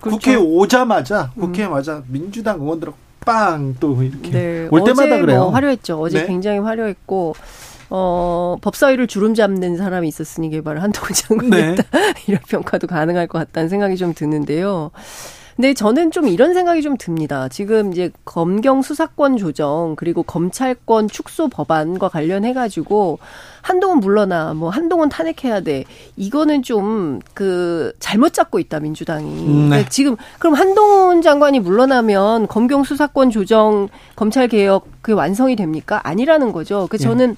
그렇죠. 0.01 0.17
국회 0.17 0.35
오자마자 0.35 1.31
국회에 1.39 1.67
맞아 1.67 2.03
민주당 2.07 2.59
의원들하고 2.59 2.97
빵 3.23 3.75
또 3.79 4.03
이렇게 4.03 4.31
네. 4.31 4.67
올 4.69 4.83
때마다 4.83 5.17
그래요. 5.17 5.43
뭐 5.43 5.49
화려했죠. 5.51 6.01
어제 6.01 6.21
네. 6.21 6.27
굉장히 6.27 6.59
화려했고 6.59 7.35
어, 7.95 8.57
법사위를 8.59 9.05
주름 9.05 9.35
잡는 9.35 9.77
사람이 9.77 10.07
있었으니 10.07 10.49
개발 10.49 10.81
한동훈 10.81 11.13
장관이다. 11.13 11.57
네. 11.57 11.75
이런 12.27 12.41
평가도 12.49 12.87
가능할 12.87 13.27
것 13.27 13.37
같다는 13.37 13.69
생각이 13.69 13.97
좀 13.97 14.15
드는데요. 14.15 14.89
근데 15.55 15.75
저는 15.75 16.09
좀 16.09 16.27
이런 16.27 16.55
생각이 16.55 16.81
좀 16.81 16.97
듭니다. 16.97 17.47
지금 17.47 17.91
이제 17.91 18.09
검경 18.25 18.81
수사권 18.81 19.37
조정 19.37 19.93
그리고 19.95 20.23
검찰권 20.23 21.09
축소 21.09 21.47
법안과 21.47 22.09
관련해 22.09 22.53
가지고 22.53 23.19
한동훈 23.61 23.99
물러나 23.99 24.55
뭐 24.55 24.71
한동훈 24.71 25.09
탄핵해야 25.09 25.61
돼. 25.61 25.83
이거는 26.15 26.63
좀 26.63 27.19
그 27.35 27.93
잘못 27.99 28.33
잡고 28.33 28.57
있다 28.57 28.79
민주당이. 28.79 29.45
음, 29.45 29.69
네. 29.69 29.85
지금 29.89 30.15
그럼 30.39 30.55
한동훈 30.55 31.21
장관이 31.21 31.59
물러나면 31.59 32.47
검경 32.47 32.83
수사권 32.83 33.29
조정 33.29 33.89
검찰 34.15 34.47
개혁 34.47 34.87
그 35.03 35.13
완성이 35.13 35.55
됩니까? 35.55 36.01
아니라는 36.03 36.51
거죠. 36.51 36.87
그 36.89 36.97
저는 36.97 37.29
네. 37.29 37.35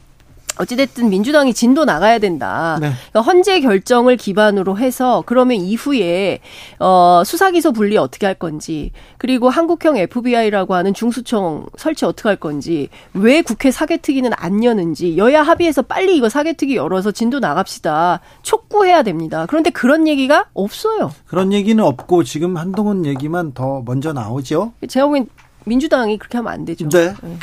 어찌됐든 0.57 1.09
민주당이 1.09 1.53
진도 1.53 1.85
나가야 1.85 2.19
된다. 2.19 2.77
네. 2.81 2.91
그러니까 3.11 3.21
헌재 3.21 3.61
결정을 3.61 4.17
기반으로 4.17 4.77
해서 4.77 5.23
그러면 5.25 5.57
이후에 5.57 6.39
어 6.79 7.23
수사기소 7.25 7.71
분리 7.73 7.97
어떻게 7.97 8.25
할 8.25 8.35
건지 8.35 8.91
그리고 9.17 9.49
한국형 9.49 9.97
FBI라고 9.97 10.75
하는 10.75 10.93
중수청 10.93 11.65
설치 11.77 12.05
어떻게 12.05 12.29
할 12.29 12.35
건지 12.37 12.89
왜 13.13 13.41
국회 13.41 13.71
사개특위는 13.71 14.31
안 14.35 14.63
여는지 14.63 15.17
여야 15.17 15.43
합의해서 15.43 15.81
빨리 15.81 16.15
이거 16.15 16.29
사개특위 16.29 16.75
열어서 16.75 17.11
진도 17.11 17.39
나갑시다. 17.39 18.21
촉구해야 18.41 19.03
됩니다. 19.03 19.45
그런데 19.47 19.69
그런 19.69 20.07
얘기가 20.07 20.45
없어요. 20.53 21.11
그런 21.25 21.53
얘기는 21.53 21.83
없고 21.83 22.23
지금 22.23 22.57
한동훈 22.57 23.05
얘기만 23.05 23.53
더 23.53 23.81
먼저 23.85 24.13
나오죠. 24.13 24.73
제가 24.87 25.07
보기엔 25.07 25.27
민주당이 25.65 26.17
그렇게 26.17 26.37
하면 26.37 26.53
안 26.53 26.65
되죠. 26.65 26.87
네. 26.89 27.13
네. 27.21 27.37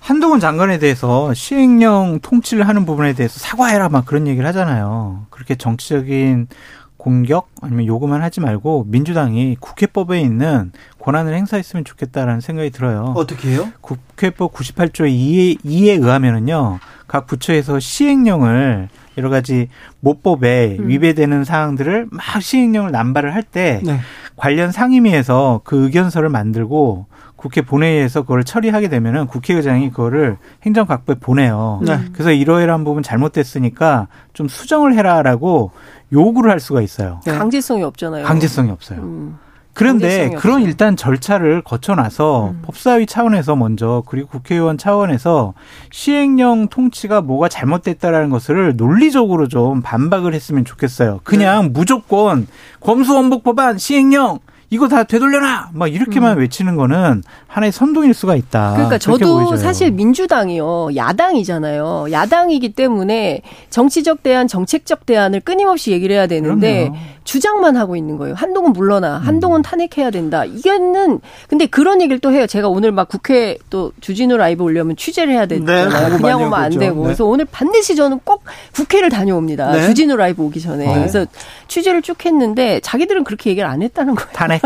한동훈 0.00 0.40
장관에 0.40 0.78
대해서 0.78 1.34
시행령 1.34 2.20
통치를 2.20 2.66
하는 2.66 2.86
부분에 2.86 3.12
대해서 3.12 3.38
사과해라 3.38 3.88
막 3.88 4.06
그런 4.06 4.26
얘기를 4.26 4.46
하잖아요. 4.48 5.26
그렇게 5.30 5.54
정치적인 5.54 6.48
공격 6.96 7.48
아니면 7.62 7.86
요구만 7.86 8.22
하지 8.22 8.40
말고 8.40 8.86
민주당이 8.88 9.56
국회법에 9.60 10.20
있는 10.20 10.72
권한을 11.00 11.34
행사했으면 11.34 11.84
좋겠다라는 11.84 12.40
생각이 12.40 12.70
들어요. 12.70 13.14
어떻게 13.16 13.50
해요? 13.50 13.68
국회법 13.80 14.52
98조 14.52 15.08
2에, 15.08 15.64
2에 15.64 16.02
의하면은요. 16.02 16.80
각 17.06 17.26
부처에서 17.26 17.78
시행령을 17.78 18.88
여러 19.18 19.28
가지 19.28 19.68
모법에 20.00 20.76
음. 20.78 20.88
위배되는 20.88 21.44
사항들을 21.44 22.06
막 22.10 22.40
시행령을 22.40 22.90
남발을 22.92 23.34
할때 23.34 23.80
네. 23.84 23.98
관련 24.36 24.72
상임위에서 24.72 25.60
그 25.64 25.84
의견서를 25.84 26.28
만들고 26.28 27.06
국회 27.36 27.60
본회의에서 27.60 28.22
그걸 28.22 28.42
처리하게 28.42 28.88
되면은 28.88 29.26
국회의장이 29.26 29.90
그거를 29.90 30.38
행정각부에 30.62 31.16
보내요. 31.16 31.80
네. 31.84 31.98
그래서 32.12 32.32
이러이러한 32.32 32.84
부분 32.84 33.02
잘못됐으니까 33.02 34.08
좀 34.32 34.48
수정을 34.48 34.94
해라라고 34.94 35.72
요구를 36.12 36.50
할 36.50 36.58
수가 36.58 36.80
있어요. 36.80 37.20
네. 37.24 37.36
강제성이 37.36 37.82
없잖아요. 37.82 38.24
강제성이 38.24 38.70
없어요. 38.70 39.00
음. 39.00 39.38
그런데 39.78 40.30
그런. 40.30 40.62
일단 40.62 40.96
절차를 40.96 41.62
거쳐놔서 41.62 42.48
음. 42.50 42.62
법사위 42.62 43.06
차원에서 43.06 43.54
먼저 43.54 44.02
그리고 44.06 44.28
국회의원 44.28 44.76
차원에서 44.76 45.54
시행령 45.92 46.66
통치가 46.66 47.20
뭐가 47.20 47.48
잘못됐다라는 47.48 48.28
것을 48.28 48.74
논리적으로 48.76 49.46
좀 49.46 49.80
반박을 49.80 50.34
했으면 50.34 50.64
좋겠어요. 50.64 51.20
그냥 51.22 51.66
네. 51.66 51.68
무조건 51.70 52.48
검수원복 52.80 53.44
법안 53.44 53.78
시행령 53.78 54.40
이거 54.70 54.86
다 54.86 55.02
되돌려라! 55.04 55.70
막 55.72 55.92
이렇게만 55.92 56.36
음. 56.36 56.40
외치는 56.40 56.76
거는 56.76 57.22
하나의 57.46 57.72
선동일 57.72 58.12
수가 58.12 58.36
있다. 58.36 58.72
그러니까 58.74 58.98
저도 58.98 59.38
보여져요. 59.38 59.56
사실 59.56 59.90
민주당이요. 59.90 60.90
야당이잖아요. 60.94 62.08
야당이기 62.12 62.74
때문에 62.74 63.40
정치적 63.70 64.22
대안, 64.22 64.46
정책적 64.46 65.06
대안을 65.06 65.40
끊임없이 65.40 65.92
얘기를 65.92 66.14
해야 66.14 66.26
되는데 66.26 66.88
그럼요. 66.88 66.98
주장만 67.24 67.76
하고 67.76 67.96
있는 67.96 68.16
거예요. 68.16 68.34
한동훈 68.34 68.72
물러나, 68.72 69.18
음. 69.18 69.22
한동훈 69.22 69.62
탄핵해야 69.62 70.10
된다. 70.10 70.44
이게는 70.44 71.20
근데 71.48 71.66
그런 71.66 72.00
얘기를 72.00 72.18
또 72.18 72.32
해요. 72.32 72.46
제가 72.46 72.68
오늘 72.68 72.92
막 72.92 73.08
국회 73.08 73.56
또 73.70 73.92
주진우 74.00 74.36
라이브 74.36 74.64
올려면 74.64 74.96
취재를 74.96 75.34
해야 75.34 75.46
되잖아요. 75.46 76.08
네, 76.10 76.16
그냥 76.16 76.42
오면 76.42 76.54
안 76.54 76.70
되고. 76.70 76.96
네. 76.96 77.02
그래서 77.04 77.24
오늘 77.24 77.44
반드시 77.46 77.96
저는 77.96 78.20
꼭 78.24 78.44
국회를 78.74 79.08
다녀옵니다. 79.10 79.72
네. 79.72 79.86
주진우 79.86 80.16
라이브 80.16 80.42
오기 80.42 80.60
전에. 80.60 80.86
네. 80.86 80.94
그래서 80.94 81.26
취재를 81.68 82.00
쭉 82.02 82.24
했는데 82.24 82.80
자기들은 82.80 83.24
그렇게 83.24 83.50
얘기를 83.50 83.68
안 83.68 83.82
했다는 83.82 84.14
거예요. 84.14 84.30
탄핵. 84.32 84.57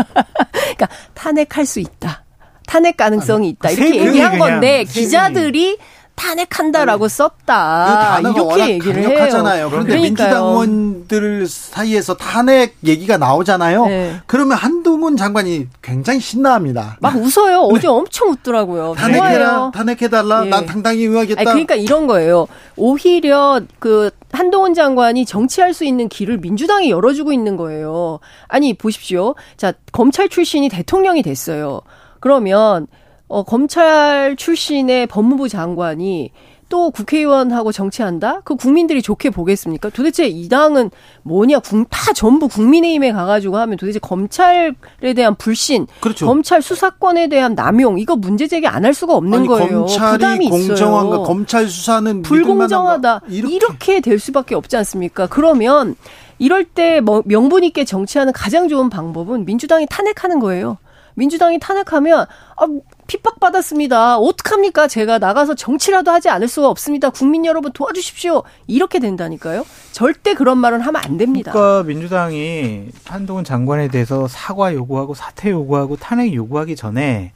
그러니까 0.51 0.87
탄핵할 1.13 1.65
수 1.65 1.79
있다. 1.79 2.23
탄핵 2.65 2.97
가능성이 2.97 3.49
있다 3.49 3.69
이렇게 3.71 4.07
얘기한 4.07 4.39
건데 4.39 4.83
기자들이 4.85 5.77
탄핵한다라고 6.15 7.07
썼다. 7.07 8.19
그 8.21 8.29
이렇게 8.29 8.69
얘기를 8.69 9.03
강력하잖아요. 9.03 9.57
해요. 9.57 9.69
그런데 9.69 9.95
민주당 9.95 10.43
의원들 10.43 11.47
사이에서 11.47 12.15
탄핵 12.15 12.75
얘기가 12.83 13.17
나오잖아요. 13.17 13.85
네. 13.87 14.15
그러면 14.27 14.57
한동훈 14.57 15.17
장관이 15.17 15.67
굉장히 15.81 16.19
신나합니다. 16.19 16.97
막 16.99 17.15
웃어요. 17.15 17.61
어제 17.61 17.81
네. 17.81 17.87
엄청 17.87 18.29
웃더라고요. 18.29 18.93
탄핵해라, 18.97 19.71
탄핵해달라. 19.73 20.45
예. 20.45 20.49
난 20.49 20.65
당당히 20.65 21.07
응하겠다. 21.07 21.41
아니, 21.41 21.45
그러니까 21.45 21.75
이런 21.75 22.05
거예요. 22.05 22.47
오히려 22.75 23.61
그 23.79 24.11
한동훈 24.33 24.73
장관이 24.73 25.25
정치할 25.25 25.73
수 25.73 25.85
있는 25.85 26.09
길을 26.09 26.39
민주당이 26.39 26.89
열어주고 26.89 27.31
있는 27.31 27.55
거예요. 27.55 28.19
아니 28.47 28.73
보십시오. 28.73 29.35
자 29.57 29.73
검찰 29.91 30.27
출신이 30.27 30.69
대통령이 30.69 31.21
됐어요. 31.21 31.81
그러면 32.19 32.87
어, 33.27 33.43
검찰 33.43 34.35
출신의 34.35 35.07
법무부 35.07 35.49
장관이 35.49 36.31
또 36.69 36.91
국회의원하고 36.91 37.71
정치한다? 37.71 38.41
그 38.43 38.55
국민들이 38.55 39.01
좋게 39.01 39.29
보겠습니까? 39.31 39.89
도대체 39.89 40.27
이 40.27 40.47
당은 40.49 40.91
뭐냐? 41.23 41.59
다 41.89 42.13
전부 42.13 42.47
국민의힘에 42.47 43.11
가가지고 43.11 43.57
하면 43.57 43.77
도대체 43.77 43.99
검찰에 43.99 44.73
대한 45.15 45.35
불신, 45.35 45.87
그렇죠. 45.99 46.25
검찰 46.25 46.61
수사권에 46.61 47.27
대한 47.27 47.55
남용 47.55 47.99
이거 47.99 48.15
문제 48.15 48.47
제기 48.47 48.67
안 48.67 48.83
할 48.83 48.93
수가 48.93 49.15
없는 49.15 49.39
아니, 49.39 49.47
거예요. 49.47 49.85
검찰이 49.85 50.49
공정한가? 50.49 51.15
있어요. 51.15 51.23
검찰 51.23 51.67
수사는 51.67 52.21
불공정하다 52.21 53.21
이렇게. 53.29 53.55
이렇게 53.55 53.99
될 54.01 54.19
수밖에 54.19 54.55
없지 54.55 54.75
않습니까? 54.77 55.27
그러면 55.27 55.95
이럴 56.37 56.65
때뭐 56.65 57.23
명분 57.25 57.63
있게 57.63 57.85
정치하는 57.85 58.33
가장 58.33 58.67
좋은 58.67 58.89
방법은 58.89 59.45
민주당이 59.45 59.85
탄핵하는 59.89 60.39
거예요. 60.39 60.77
민주당이 61.15 61.59
탄핵하면 61.59 62.25
아, 62.57 62.65
핍박받았습니다. 63.07 64.17
어떡합니까? 64.17 64.87
제가 64.87 65.19
나가서 65.19 65.55
정치라도 65.55 66.11
하지 66.11 66.29
않을 66.29 66.47
수가 66.47 66.69
없습니다. 66.69 67.09
국민 67.09 67.45
여러분 67.45 67.71
도와주십시오. 67.71 68.43
이렇게 68.67 68.99
된다니까요. 68.99 69.65
절대 69.91 70.33
그런 70.33 70.57
말은 70.57 70.81
하면 70.81 71.01
안 71.03 71.17
됩니다. 71.17 71.51
그러니까 71.51 71.83
민주당이 71.83 72.89
한동훈 73.05 73.43
장관에 73.43 73.87
대해서 73.87 74.27
사과 74.27 74.73
요구하고 74.73 75.13
사퇴 75.13 75.51
요구하고 75.51 75.95
탄핵 75.97 76.33
요구하기 76.33 76.75
전에 76.75 77.33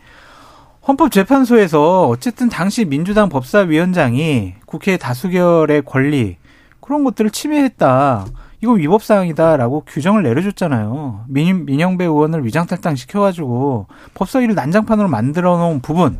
헌법재판소에서 0.87 2.07
어쨌든 2.07 2.47
당시 2.47 2.85
민주당 2.85 3.27
법사위원장이 3.29 4.53
국회 4.65 4.97
다수결의 4.97 5.81
권리 5.83 6.37
그런 6.79 7.03
것들을 7.03 7.31
침해했다. 7.31 8.25
이거 8.61 8.73
위법 8.73 9.03
사항이다라고 9.03 9.83
규정을 9.85 10.23
내려줬잖아요. 10.23 11.25
민, 11.27 11.65
민영배 11.65 12.05
의원을 12.05 12.45
위장탈당 12.45 12.95
시켜가지고 12.95 13.87
법사위를 14.15 14.55
난장판으로 14.55 15.07
만들어 15.07 15.57
놓은 15.57 15.81
부분 15.81 16.17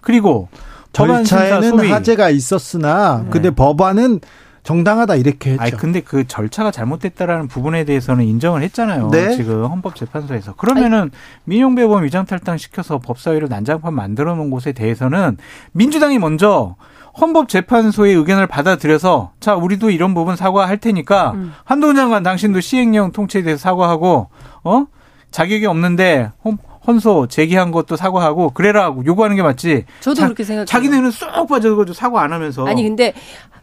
그리고 0.00 0.48
절차에는 0.92 1.90
하재가 1.90 2.30
있었으나 2.30 3.22
네. 3.24 3.30
근데 3.30 3.50
법안은 3.50 4.20
정당하다 4.62 5.16
이렇게 5.16 5.50
했죠. 5.50 5.62
아니 5.62 5.72
근데 5.72 6.00
그 6.00 6.26
절차가 6.26 6.70
잘못됐다라는 6.70 7.48
부분에 7.48 7.84
대해서는 7.84 8.24
인정을 8.24 8.62
했잖아요. 8.62 9.10
네? 9.10 9.36
지금 9.36 9.66
헌법재판소에서. 9.66 10.54
그러면은 10.54 11.02
아니. 11.02 11.10
민영배 11.44 11.82
의원 11.82 12.02
위장탈당 12.02 12.56
시켜서 12.56 12.98
법사위를 12.98 13.48
난장판 13.48 13.92
만들어 13.92 14.34
놓은 14.34 14.48
곳에 14.48 14.72
대해서는 14.72 15.36
민주당이 15.72 16.18
먼저 16.18 16.76
헌법재판소의 17.20 18.14
의견을 18.14 18.46
받아들여서 18.46 19.32
자 19.40 19.54
우리도 19.54 19.90
이런 19.90 20.14
부분 20.14 20.36
사과할 20.36 20.78
테니까 20.78 21.32
음. 21.32 21.54
한동훈 21.64 21.96
장관 21.96 22.22
당신도 22.22 22.60
시행령 22.60 23.12
통치에 23.12 23.42
대해서 23.42 23.60
사과하고 23.60 24.28
어 24.64 24.86
자격이 25.30 25.66
없는데 25.66 26.32
헌, 26.44 26.58
헌소 26.86 27.28
제기한 27.28 27.72
것도 27.72 27.96
사과하고 27.96 28.50
그래라고 28.50 29.04
요구하는 29.04 29.36
게 29.36 29.42
맞지. 29.42 29.84
저도 30.00 30.14
자, 30.14 30.24
그렇게 30.26 30.44
생각해요. 30.44 30.66
자기네는 30.66 31.10
쏙 31.10 31.48
빠져가지고 31.48 31.94
사과 31.94 32.22
안 32.22 32.32
하면서. 32.32 32.66
아니 32.66 32.82
근데 32.82 33.14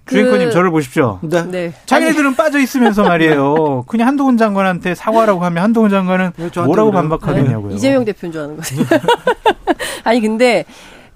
그... 0.05 0.15
주인권님 0.15 0.51
저를 0.51 0.71
보십시오. 0.71 1.19
네. 1.21 1.43
네. 1.43 1.73
자기네들은 1.85 2.27
아니... 2.27 2.35
빠져 2.35 2.59
있으면서 2.59 3.03
말이에요. 3.03 3.83
그냥 3.87 4.07
한동훈 4.07 4.37
장관한테 4.37 4.95
사과라고 4.95 5.43
하면 5.45 5.63
한동훈 5.63 5.89
장관은 5.89 6.31
뭐라고 6.65 6.91
반박하겠냐고요. 6.91 7.69
네. 7.69 7.75
이재명 7.75 8.05
대표인 8.05 8.31
줄 8.31 8.41
아는 8.41 8.57
거지. 8.57 8.75
아니 10.03 10.19
근데 10.19 10.65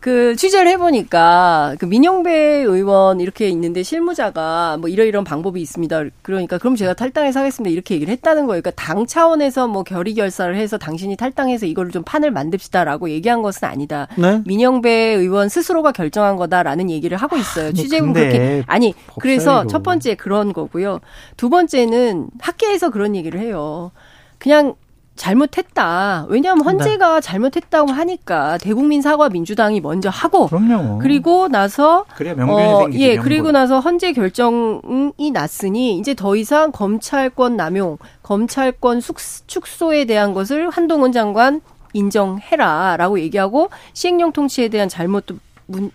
그 0.06 0.36
취재를 0.36 0.68
해보니까 0.74 1.78
그 1.80 1.86
민영배 1.86 2.32
의원 2.32 3.20
이렇게 3.20 3.50
있는데 3.50 3.82
실무자가 3.82 4.78
뭐 4.80 4.88
이러이런 4.88 5.24
방법이 5.24 5.60
있습니다. 5.60 6.04
그러니까 6.22 6.60
그럼 6.60 6.76
제가 6.76 6.94
탈당해서 6.94 7.39
하겠습니다. 7.39 7.74
이렇게 7.74 7.96
얘기를 7.96 8.12
했다는 8.12 8.46
거예요. 8.46 8.62
그러니까 8.62 8.70
당 8.80 9.08
차원에서 9.08 9.68
뭐 9.68 9.82
결의 9.82 10.13
결사를 10.13 10.56
해서 10.56 10.78
당신이 10.78 11.15
탈당해서 11.15 11.65
이거를 11.65 11.89
좀 11.89 12.04
판을 12.04 12.30
만듭시다라고 12.30 13.10
얘기한 13.10 13.41
것은 13.41 13.68
아니다. 13.68 14.08
네? 14.15 14.44
민영배 14.46 14.91
의원 14.91 15.50
스스로가 15.50 15.91
결정한 15.91 16.36
거다라는 16.36 16.91
얘기를 16.91 17.18
하고 17.18 17.36
있어요. 17.36 17.74
취재는 17.74 18.13
그렇게 18.13 18.63
아니 18.68 18.94
그래서 19.20 19.65
첫 19.65 19.82
번째 19.82 20.13
그런 20.13 20.54
거고요. 20.54 21.00
두 21.36 21.50
번째는 21.50 22.28
학계에서 22.38 22.91
그런 22.91 23.15
얘기를 23.15 23.39
해요. 23.39 23.89
그냥 24.38 24.76
잘못했다. 25.15 26.25
왜냐하면 26.30 26.65
헌재가 26.65 27.15
네. 27.15 27.21
잘못했다고 27.21 27.91
하니까 27.91 28.58
대국민 28.58 29.01
사과 29.01 29.30
민주당이 29.30 29.80
먼저 29.82 30.10
하고 30.10 30.47
그럼요. 30.47 30.99
그리고 30.99 31.47
나서 31.47 32.06
그래야 32.15 32.36
명분이 32.36 32.62
어, 32.62 32.80
생기죠, 32.80 33.04
예, 33.04 33.08
명분. 33.15 33.23
그리고 33.23 33.51
나서 33.51 33.80
헌재 33.80 34.13
결정이 34.13 35.32
났으니 35.32 35.97
이제 35.97 36.13
더 36.13 36.36
이상 36.36 36.71
검찰권 36.71 37.56
남용, 37.56 37.97
검찰권 38.23 39.01
숙, 39.01 39.17
축소에 39.47 40.06
대한 40.06 40.34
것을 40.34 40.69
한동훈 40.69 41.12
장관 41.12 41.62
인정해라라고 41.93 43.19
얘기하고 43.19 43.69
시행령 43.93 44.34
통치에 44.34 44.67
대한 44.67 44.89
잘못도 44.89 45.38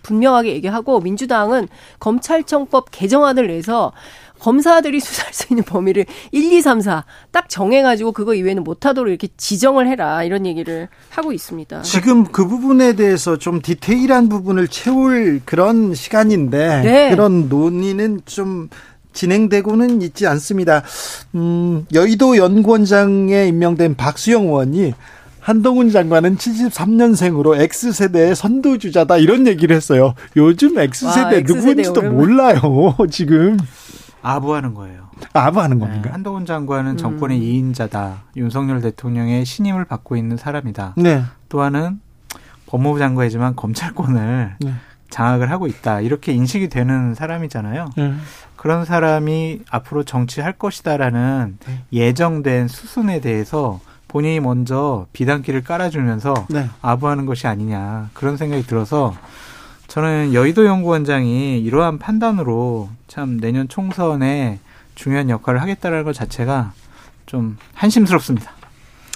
분명하게 0.03 0.53
얘기하고 0.53 0.99
민주당은 0.99 1.67
검찰청법 1.99 2.91
개정안을 2.91 3.47
내서 3.47 3.93
검사들이 4.41 4.99
수사할 4.99 5.33
수 5.33 5.45
있는 5.51 5.63
범위를 5.63 6.05
1, 6.31 6.51
2, 6.51 6.61
3, 6.61 6.81
4 6.81 7.05
딱 7.31 7.47
정해가지고 7.47 8.11
그거 8.11 8.33
이외에는 8.33 8.63
못하도록 8.63 9.09
이렇게 9.09 9.29
지정을 9.37 9.87
해라 9.87 10.23
이런 10.23 10.45
얘기를 10.45 10.89
하고 11.09 11.31
있습니다. 11.31 11.81
지금 11.83 12.25
그 12.25 12.47
부분에 12.47 12.93
대해서 12.93 13.37
좀 13.37 13.61
디테일한 13.61 14.27
부분을 14.27 14.67
채울 14.67 15.41
그런 15.45 15.93
시간인데 15.93 16.81
네. 16.81 17.09
그런 17.11 17.47
논의는 17.47 18.21
좀 18.25 18.69
진행되고는 19.13 20.01
있지 20.01 20.25
않습니다. 20.27 20.83
음, 21.35 21.85
여의도 21.93 22.37
연구원장에 22.37 23.47
임명된 23.47 23.95
박수영 23.95 24.43
의원이 24.45 24.93
한동훈 25.39 25.89
장관은 25.89 26.37
73년생으로 26.37 27.59
X세대의 27.59 28.35
선두주자다 28.35 29.17
이런 29.17 29.47
얘기를 29.47 29.75
했어요. 29.75 30.13
요즘 30.37 30.77
X세대 30.77 31.35
와, 31.35 31.41
누구인지도 31.45 32.01
몰라요. 32.03 32.95
지금. 33.09 33.57
아부하는 34.21 34.73
거예요. 34.73 35.09
아부하는 35.33 35.79
네, 35.79 35.85
겁니까? 35.85 36.13
한동훈 36.13 36.45
장관은 36.45 36.97
정권의 36.97 37.39
음. 37.39 37.73
2인자다. 37.73 38.15
윤석열 38.35 38.81
대통령의 38.81 39.45
신임을 39.45 39.85
받고 39.85 40.15
있는 40.15 40.37
사람이다. 40.37 40.95
네. 40.97 41.23
또한은 41.49 41.99
법무부 42.67 42.99
장관이지만 42.99 43.55
검찰권을 43.55 44.55
네. 44.59 44.73
장악을 45.09 45.51
하고 45.51 45.67
있다. 45.67 46.01
이렇게 46.01 46.31
인식이 46.31 46.69
되는 46.69 47.13
사람이잖아요. 47.13 47.89
네. 47.97 48.13
그런 48.55 48.85
사람이 48.85 49.61
앞으로 49.69 50.03
정치할 50.03 50.53
것이다라는 50.53 51.57
네. 51.65 51.83
예정된 51.91 52.67
수순에 52.67 53.19
대해서 53.19 53.79
본인이 54.07 54.39
먼저 54.39 55.07
비단길을 55.13 55.63
깔아주면서 55.63 56.33
네. 56.49 56.69
아부하는 56.81 57.25
것이 57.25 57.47
아니냐 57.47 58.09
그런 58.13 58.37
생각이 58.37 58.63
들어서 58.63 59.15
저는 59.91 60.33
여의도 60.33 60.65
연구원장이 60.65 61.59
이러한 61.59 61.99
판단으로 61.99 62.87
참 63.09 63.41
내년 63.41 63.67
총선에 63.67 64.59
중요한 64.95 65.29
역할을 65.29 65.61
하겠다는 65.61 66.05
것 66.05 66.13
자체가 66.13 66.71
좀 67.25 67.57
한심스럽습니다. 67.73 68.53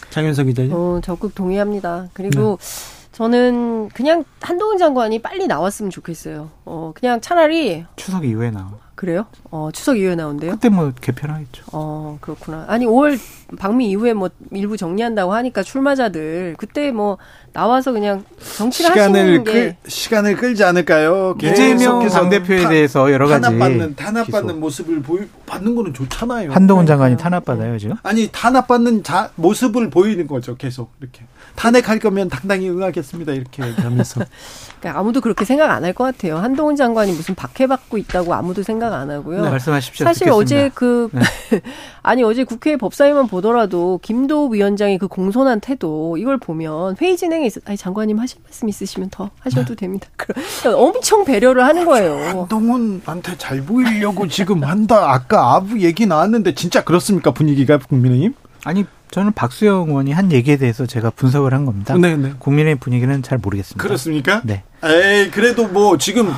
장윤석 0.09 0.47
기자님. 0.47 0.73
어, 0.73 0.99
적극 1.01 1.33
동의합니다. 1.33 2.09
그리고 2.11 2.57
네. 2.59 3.05
저는 3.13 3.87
그냥 3.93 4.25
한동훈 4.41 4.77
장관이 4.77 5.19
빨리 5.19 5.47
나왔으면 5.47 5.91
좋겠어요. 5.91 6.49
어, 6.65 6.91
그냥 6.93 7.21
차라리 7.21 7.85
추석 7.95 8.25
이후에 8.25 8.51
나와. 8.51 8.71
그래요? 8.95 9.27
어, 9.51 9.69
추석 9.71 9.97
이후에 9.97 10.15
나온대요? 10.15 10.51
그때 10.51 10.67
뭐 10.67 10.91
개편하겠죠. 10.99 11.63
어, 11.71 12.17
그렇구나. 12.19 12.65
아니, 12.67 12.85
5월 12.85 13.17
방미 13.57 13.89
이후에 13.91 14.13
뭐 14.13 14.29
일부 14.51 14.75
정리한다고 14.75 15.33
하니까 15.33 15.63
출마자들 15.63 16.55
그때 16.57 16.91
뭐 16.91 17.17
나와서 17.55 17.93
그냥 17.93 18.25
정치를 18.57 18.91
시간을 18.91 19.19
하시는 19.21 19.43
게 19.45 19.51
끌, 19.51 19.75
시간을 19.87 20.35
끌지 20.35 20.63
않을까요? 20.65 21.35
이재명 21.41 22.05
당대표에 22.05 22.67
대해서 22.67 23.09
여러 23.13 23.27
가지 23.29 23.43
탄압받는 23.43 23.95
탄압받는 23.95 24.59
모습을 24.59 25.01
보이 25.01 25.21
받는 25.45 25.73
거는 25.73 25.93
좋잖아요. 25.93 26.51
한동훈 26.51 26.85
장관이 26.85 27.15
탄압받아요, 27.15 27.77
지금? 27.79 27.95
아니, 28.03 28.27
탄압받는 28.29 29.03
자, 29.03 29.29
모습을 29.35 29.89
보이는 29.89 30.27
거죠, 30.27 30.57
계속 30.57 30.91
이렇게. 30.99 31.21
탄핵할 31.55 31.99
거면 31.99 32.27
당당히 32.27 32.69
응하겠습니다. 32.69 33.31
이렇게 33.31 33.65
얘기하면서. 33.65 34.25
그러니까 34.81 34.99
아무도 34.99 35.21
그렇게 35.21 35.45
생각 35.45 35.71
안 35.71 35.85
할 35.85 35.93
것 35.93 36.03
같아요. 36.03 36.37
한동훈 36.37 36.75
장관이 36.75 37.13
무슨 37.13 37.35
박해받고 37.35 37.97
있다고 37.97 38.33
아무도 38.33 38.63
생각 38.63 38.91
안 38.93 39.09
하고요. 39.09 39.43
네, 39.45 39.49
말씀하십시오. 39.49 40.03
사실 40.03 40.25
듣겠습니다. 40.25 40.35
어제 40.35 40.71
그 40.73 41.07
네. 41.13 41.21
아니 42.03 42.21
어제 42.23 42.43
국회 42.43 42.75
법사위만 42.75 43.27
보더라도 43.27 43.99
김도우 44.01 44.53
위원장이 44.53 44.97
그 44.97 45.07
공손한 45.07 45.61
태도 45.61 46.17
이걸 46.17 46.37
보면 46.37 46.97
회의 47.01 47.15
진행 47.15 47.44
에 47.45 47.47
있어 47.47 47.61
아니 47.65 47.77
장관님 47.77 48.19
하실 48.19 48.39
말씀 48.43 48.67
있으시면 48.67 49.09
더 49.11 49.29
하셔도 49.39 49.75
네. 49.75 49.75
됩니다. 49.75 50.07
엄청 50.75 51.23
배려를 51.23 51.63
하는 51.63 51.85
거예요. 51.85 52.41
한동훈한테 52.41 53.37
잘 53.37 53.61
보이려고 53.61 54.27
지금 54.27 54.63
한다. 54.63 55.13
아까 55.13 55.55
아부 55.55 55.79
얘기 55.79 56.05
나왔는데 56.05 56.55
진짜 56.55 56.83
그렇습니까 56.83 57.31
분위기가 57.31 57.77
국민의힘? 57.77 58.33
아니 58.63 58.85
저는 59.11 59.31
박수영 59.33 59.89
의원이 59.89 60.11
한 60.11 60.31
얘기에 60.31 60.57
대해서 60.57 60.85
제가 60.85 61.11
분석을 61.11 61.53
한 61.53 61.65
겁니다. 61.65 61.95
네, 61.95 62.17
네. 62.17 62.33
국민의 62.37 62.75
분위기는 62.75 63.21
잘 63.21 63.37
모르겠습니다. 63.37 63.81
그렇습니까? 63.81 64.41
네. 64.43 64.63
에이, 64.83 65.29
그래도 65.31 65.67
뭐 65.67 65.97
지금 65.97 66.31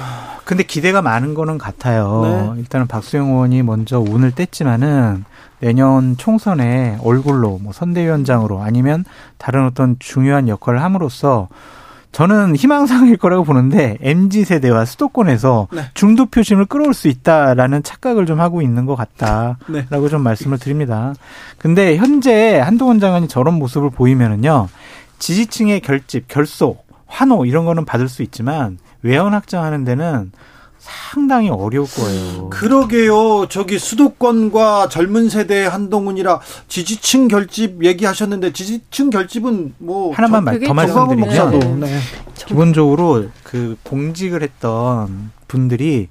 근데 0.43 0.63
기대가 0.63 1.01
많은 1.01 1.33
거는 1.33 1.57
같아요. 1.57 2.53
네. 2.55 2.61
일단은 2.61 2.87
박수영 2.87 3.29
의원이 3.29 3.63
먼저 3.63 3.99
운을 3.99 4.31
뗐지만은 4.31 5.23
내년 5.59 6.17
총선에 6.17 6.97
얼굴로 7.03 7.59
뭐 7.61 7.73
선대위원장으로 7.73 8.61
아니면 8.61 9.05
다른 9.37 9.65
어떤 9.65 9.97
중요한 9.99 10.47
역할을 10.47 10.81
함으로써 10.81 11.47
저는 12.11 12.55
희망상일 12.55 13.17
거라고 13.17 13.43
보는데 13.43 13.97
MZ 14.01 14.45
세대와 14.45 14.85
수도권에서 14.85 15.67
네. 15.71 15.81
중도 15.93 16.25
표심을 16.25 16.65
끌어올 16.65 16.93
수 16.93 17.07
있다라는 17.09 17.83
착각을 17.83 18.25
좀 18.25 18.39
하고 18.39 18.61
있는 18.61 18.85
것 18.85 18.95
같다라고 18.95 19.57
네. 19.67 20.09
좀 20.09 20.23
말씀을 20.23 20.57
드립니다. 20.57 21.13
근데 21.57 21.97
현재 21.97 22.59
한동훈 22.59 22.99
장관이 22.99 23.27
저런 23.27 23.55
모습을 23.55 23.89
보이면은요 23.89 24.67
지지층의 25.19 25.81
결집, 25.81 26.27
결속, 26.27 26.87
환호 27.07 27.45
이런 27.45 27.65
거는 27.65 27.85
받을 27.85 28.07
수 28.07 28.23
있지만 28.23 28.77
외연 29.03 29.33
확장하는 29.33 29.83
데는 29.83 30.31
상당히 30.87 31.49
어려울 31.49 31.87
거예요. 31.87 32.49
그러게요. 32.49 33.47
저기 33.49 33.77
수도권과 33.77 34.89
젊은 34.89 35.29
세대의 35.29 35.69
한동훈이라 35.69 36.39
지지층 36.67 37.27
결집 37.27 37.83
얘기하셨는데 37.83 38.53
지지층 38.53 39.09
결집은 39.09 39.73
뭐 39.77 40.13
하나만 40.13 40.43
말, 40.43 40.59
더 40.59 40.73
말씀드리면 40.73 41.79
네. 41.81 41.99
기본적으로 42.35 43.27
그 43.43 43.77
공직을 43.83 44.43
했던 44.43 45.31
분들이 45.47 46.07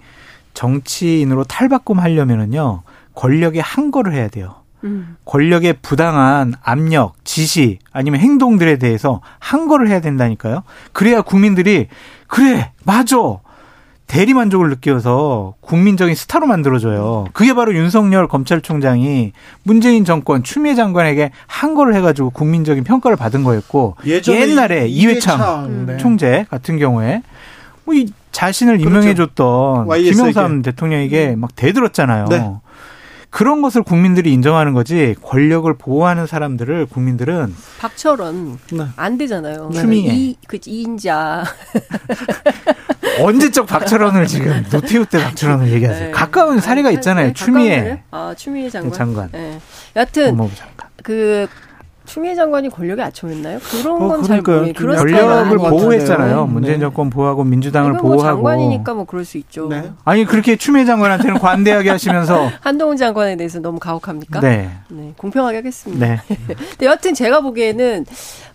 정치인으로 0.55 1.45
탈바꿈 1.45 1.99
하려면은요 1.99 2.83
권력에 3.15 3.61
항거를 3.61 4.13
해야 4.13 4.29
돼요. 4.29 4.57
음. 4.85 5.17
권력의 5.25 5.79
부당한 5.81 6.55
압력, 6.63 7.15
지시 7.25 7.79
아니면 7.93 8.21
행동들에 8.21 8.77
대해서 8.77 9.23
항거를 9.39 9.89
해야 9.89 10.01
된다니까요. 10.01 10.63
그래야 10.93 11.23
국민들이 11.23 11.89
그래 12.27 12.73
맞아 12.85 13.17
대리 14.07 14.35
만족을 14.35 14.71
느껴서 14.71 15.55
국민적인 15.61 16.15
스타로 16.15 16.47
만들어줘요. 16.47 17.27
그게 17.33 17.55
바로 17.55 17.75
윤석열 17.75 18.29
검찰총장이 18.29 19.33
문재인 19.65 20.05
정권 20.05 20.43
추미애 20.43 20.75
장관에게 20.75 21.33
항거를 21.47 21.95
해가지고 21.97 22.31
국민적인 22.31 22.85
평가를 22.85 23.17
받은 23.17 23.43
거였고 23.43 23.97
옛날에 24.29 24.87
이회창, 24.89 25.87
네. 25.87 25.97
총재 25.97 26.47
같은 26.51 26.79
경우에 26.79 27.23
뭐 27.85 27.95
이 27.95 28.07
자신을 28.37 28.77
그렇죠. 28.77 28.97
임명해줬던 28.99 29.89
김영삼 29.89 30.61
대통령에게 30.61 31.37
막 31.37 31.57
대들었잖아요. 31.57 32.27
네. 32.27 32.51
그런 33.31 33.63
것을 33.63 33.83
국민들이 33.83 34.33
인정하는 34.33 34.73
거지 34.73 35.15
권력을 35.23 35.73
보호하는 35.77 36.27
사람들을 36.27 36.87
국민들은 36.87 37.55
박철원 37.79 38.59
네. 38.73 38.87
안 38.97 39.19
되잖아요. 39.19 39.71
추미애 39.75 40.13
이, 40.15 40.37
그 40.47 40.59
이인자 40.65 41.45
언제적 43.21 43.67
박철원을 43.67 44.27
지금 44.27 44.65
노태우 44.71 45.05
때 45.07 45.23
박철원을 45.23 45.71
얘기하세요. 45.73 46.07
네. 46.07 46.11
가까운 46.13 46.61
사례가 46.61 46.91
있잖아요. 46.93 47.29
네, 47.29 47.33
추미애 47.33 48.03
아 48.11 48.35
추미애 48.37 48.71
장관. 48.71 48.93
장관. 48.93 49.31
네. 49.33 49.61
여튼 49.97 50.39
그 51.03 51.47
추미애 52.07 52.35
장관이 52.35 52.71
권력에 52.71 53.03
아첨했나요? 53.03 53.59
그런 53.59 54.03
어, 54.03 54.09
건잘 54.09 54.41
모르겠어요. 54.41 54.73
그런 54.75 54.97
권력을 54.97 55.59
보호했잖아요. 55.59 56.47
네. 56.47 56.53
문재인 56.53 56.81
정권 56.81 57.11
보호하고 57.11 57.45
민주당을 57.45 57.93
뭐 57.93 58.03
보호하고. 58.03 58.37
장관이니까 58.37 58.95
뭐 58.95 59.05
그럴 59.05 59.25
수 59.25 59.39
있죠. 59.39 59.69
네. 59.69 59.91
아니 60.05 60.25
그렇게 60.25 60.57
추미애 60.57 60.85
장관한테는 60.85 61.39
관대하게 61.39 61.91
하시면서 61.91 62.51
한동훈 62.61 62.97
장관에 62.97 63.37
대해서 63.37 63.61
너무 63.61 63.79
가혹합니까? 63.79 64.41
네. 64.41 64.71
네 64.89 65.13
공평하게 65.17 65.57
하겠습니다. 65.57 66.07
네. 66.07 66.21
근데 66.47 66.87
여튼 66.87 67.15
제가 67.15 67.41
보기에는 67.41 68.07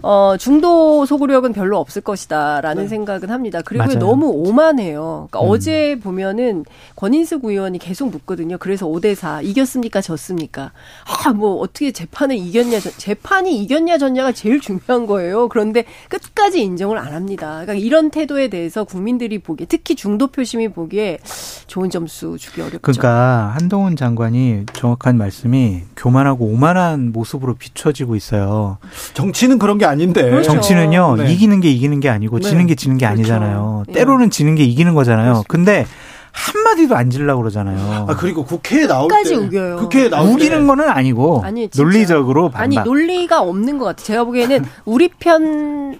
어, 0.04 0.36
중도 0.40 1.06
소구력은 1.06 1.54
별로 1.54 1.78
없을 1.78 2.02
것이다라는 2.02 2.84
네. 2.84 2.90
생각은 2.90 3.30
합니다. 3.30 3.62
그리고 3.64 3.86
맞아요. 3.86 4.00
너무 4.00 4.28
오만해요. 4.28 5.28
그러니까 5.30 5.42
음. 5.42 5.52
어제 5.52 6.00
보면은 6.02 6.66
권인숙 6.96 7.46
의원이 7.46 7.78
계속 7.80 8.10
묻거든요. 8.10 8.58
그래서 8.58 8.88
5대 8.88 9.16
4 9.16 9.42
이겼습니까, 9.42 10.02
졌습니까? 10.02 10.72
아, 11.06 11.34
뭐 11.34 11.60
어떻게 11.60 11.92
재판을 11.92 12.36
이겼냐, 12.36 12.80
재판 12.80 13.41
이 13.46 13.62
이겼냐, 13.64 13.98
졌냐가 13.98 14.32
제일 14.32 14.60
중요한 14.60 15.06
거예요. 15.06 15.48
그런데 15.48 15.86
끝까지 16.10 16.62
인정을 16.62 16.98
안 16.98 17.14
합니다. 17.14 17.62
그러니까 17.62 17.74
이런 17.74 18.10
태도에 18.10 18.50
대해서 18.50 18.84
국민들이 18.84 19.40
보기에 19.40 19.68
특히 19.68 19.96
중도 19.96 20.28
표심이 20.28 20.70
보기에 20.70 21.20
좋은 21.68 21.90
점수 21.90 22.38
주기 22.40 22.62
어렵죠. 22.62 22.80
그러니까 22.82 23.54
한동훈 23.58 23.96
장관이 23.96 24.66
정확한 24.74 25.18
말씀이 25.18 25.82
교만하고 25.96 26.46
오만한 26.46 27.12
모습으로 27.12 27.56
비춰지고 27.56 28.16
있어요. 28.16 28.78
정치는 29.14 29.60
그런 29.60 29.78
게 29.78 29.86
아닌데. 29.86 30.24
그렇죠. 30.24 30.52
정치는요, 30.52 31.16
네. 31.18 31.32
이기는 31.32 31.60
게 31.62 31.70
이기는 31.72 32.00
게 32.00 32.10
아니고 32.10 32.40
네. 32.40 32.50
지는 32.50 32.68
게 32.68 32.76
지는 32.76 32.98
게 32.98 33.06
그렇죠. 33.06 33.20
아니잖아요. 33.22 33.84
예. 33.90 33.94
때로는 33.94 34.30
지는 34.30 34.56
게 34.56 34.64
이기는 34.64 34.94
거잖아요. 34.94 35.44
그렇습니다. 35.44 35.48
근데 35.48 35.86
한마디도 36.32 36.96
안 36.96 37.10
질라고 37.10 37.42
그러잖아요. 37.42 38.06
아, 38.10 38.16
그리고 38.16 38.46
국회에 38.46 38.88
나올 38.88 39.10
때. 39.24 39.36
우겨요. 39.36 39.78
국회에 39.78 40.10
나올 40.10 40.30
우기는 40.30 40.60
때. 40.62 40.66
거는 40.66 40.90
아니고. 40.90 41.42
아니, 41.44 41.70
논리적으로 41.76 42.50
반박. 42.50 42.62
아니, 42.62 42.76
논리가 42.78 43.42
없는 43.42 43.78
것 43.78 43.86
같아요. 43.86 44.06
제가 44.06 44.24
보기에는 44.24 44.66
우리 44.86 45.10
편 45.20 46.00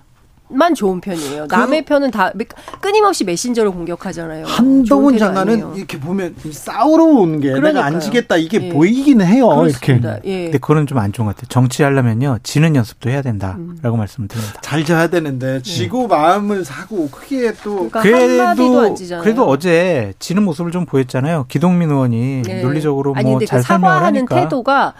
만 0.54 0.74
좋은 0.74 1.02
편이에요. 1.02 1.48
남의 1.50 1.82
그, 1.82 1.86
편은 1.86 2.12
다 2.12 2.32
끊임없이 2.80 3.24
메신저를 3.26 3.72
공격하잖아요. 3.72 4.46
한동훈 4.46 5.18
장관은 5.18 5.54
아니에요. 5.54 5.74
이렇게 5.76 6.00
보면 6.00 6.36
싸우러 6.52 7.04
오는 7.04 7.40
게 7.42 7.50
그러니까요. 7.50 7.74
내가 7.74 7.86
안 7.86 8.00
지겠다 8.00 8.38
이게 8.38 8.60
예. 8.62 8.70
보이기는 8.70 9.26
해요. 9.26 9.48
그렇습니다. 9.50 10.14
이렇게. 10.14 10.30
예. 10.30 10.44
근데 10.46 10.58
그거는 10.58 10.88
좀 10.88 11.02
안 11.02 11.12
좋은 11.12 11.26
것 11.26 11.36
같아요. 11.36 11.48
정치하려면요 11.50 12.38
지는 12.44 12.76
연습도 12.76 13.10
해야 13.10 13.22
된다라고 13.22 13.60
음. 13.96 13.98
말씀을 13.98 14.28
드립니다. 14.28 14.60
잘 14.62 14.86
져야 14.86 15.08
되는데 15.08 15.62
지고 15.64 16.04
예. 16.04 16.08
마음을 16.08 16.64
사고 16.64 17.10
크게 17.10 17.54
또 17.64 17.90
그러니까 17.90 18.02
그래도 18.02 18.96
그래도 19.22 19.48
어제 19.48 20.14
지는 20.20 20.44
모습을 20.44 20.72
좀 20.72 20.86
보였잖아요. 20.86 21.46
기동민 21.48 21.90
의원이 21.90 22.44
예. 22.48 22.62
논리적으로 22.62 23.14
뭐잘 23.14 23.60
그 23.62 23.66
설명을 23.66 24.04
하니까 24.04 24.36
태도가 24.42 24.94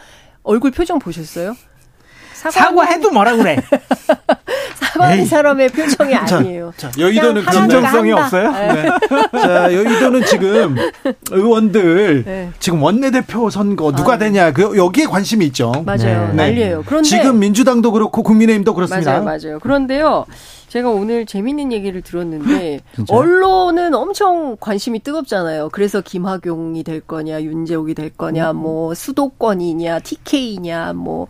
얼굴 0.44 0.72
표정 0.72 0.98
보셨어요? 0.98 1.56
사과해도 2.34 3.12
뭐라 3.12 3.36
그래. 3.36 3.58
사과하는 4.94 5.26
사람의 5.26 5.70
표정이 5.70 6.14
아니에요. 6.16 6.74
자, 6.78 6.92
자 6.92 7.02
여의도는 7.02 7.44
진정성이 7.50 8.12
없어요? 8.12 8.52
네. 8.52 8.74
네. 8.74 8.90
자, 9.32 9.74
여의도는 9.74 10.26
지금 10.26 10.76
의원들 11.32 12.24
네. 12.26 12.50
지금 12.60 12.84
원내대표 12.84 13.50
선거 13.50 13.92
누가 13.92 14.14
아, 14.14 14.18
되냐 14.18 14.52
그 14.52 14.78
여기에 14.78 15.06
관심이 15.06 15.46
있죠. 15.48 15.72
맞아요. 15.86 16.28
네. 16.30 16.34
난리예요. 16.34 16.84
그런데 16.86 17.08
지금 17.08 17.40
민주당도 17.40 17.92
그렇고 17.92 18.24
국민의힘도 18.24 18.74
그렇습니다. 18.74 19.20
맞아요, 19.20 19.24
맞아요. 19.24 19.60
그런데요. 19.60 20.26
제가 20.72 20.90
오늘 20.90 21.26
재밌는 21.26 21.74
얘기를 21.74 22.02
들었는데 22.02 22.80
언론은 23.12 23.94
엄청 23.94 24.56
관심이 24.58 25.00
뜨겁잖아요. 25.00 25.68
그래서 25.74 26.00
김학용이 26.00 26.84
될 26.84 27.02
거냐, 27.02 27.42
윤재욱이 27.42 27.94
될 27.94 28.10
거냐, 28.10 28.52
음. 28.52 28.56
뭐 28.56 28.94
수도권이냐, 28.94 30.00
TK냐, 30.00 30.94
뭐 30.94 31.28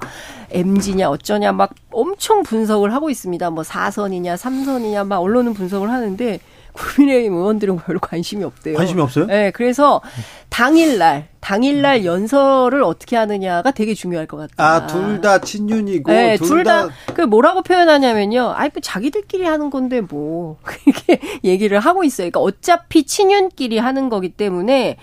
MG냐 0.51 1.09
어쩌냐 1.09 1.53
막 1.53 1.73
엄청 1.89 2.43
분석을 2.43 2.93
하고 2.93 3.09
있습니다. 3.09 3.49
뭐 3.49 3.63
4선이냐, 3.63 4.37
3선이냐 4.37 5.07
막 5.07 5.17
언론은 5.17 5.55
분석을 5.55 5.89
하는데 5.89 6.39
국민의힘 6.73 7.33
의원들은 7.33 7.77
별로 7.77 7.99
관심이 7.99 8.43
없대요. 8.43 8.77
관심이 8.77 9.01
없어요? 9.01 9.25
네, 9.25 9.51
그래서 9.51 10.01
당일날 10.49 11.29
당일날 11.39 12.05
연설을 12.05 12.83
어떻게 12.83 13.15
하느냐가 13.15 13.71
되게 13.71 13.93
중요할 13.93 14.27
것 14.27 14.37
같다. 14.37 14.53
아, 14.57 14.87
둘 14.87 15.21
다 15.21 15.39
친윤이고 15.39 16.11
네, 16.11 16.37
둘다 16.37 16.89
그 17.13 17.21
뭐라고 17.21 17.61
표현하냐면요. 17.63 18.53
아이 18.55 18.69
뭐 18.73 18.81
자기들끼리 18.81 19.45
하는 19.45 19.69
건데 19.69 20.01
뭐 20.01 20.57
그렇게 20.63 21.19
얘기를 21.43 21.79
하고 21.79 22.03
있어요. 22.03 22.29
그러니까 22.29 22.39
어차피 22.41 23.03
친윤끼리 23.05 23.77
하는 23.77 24.09
거기 24.09 24.29
때문에 24.29 24.97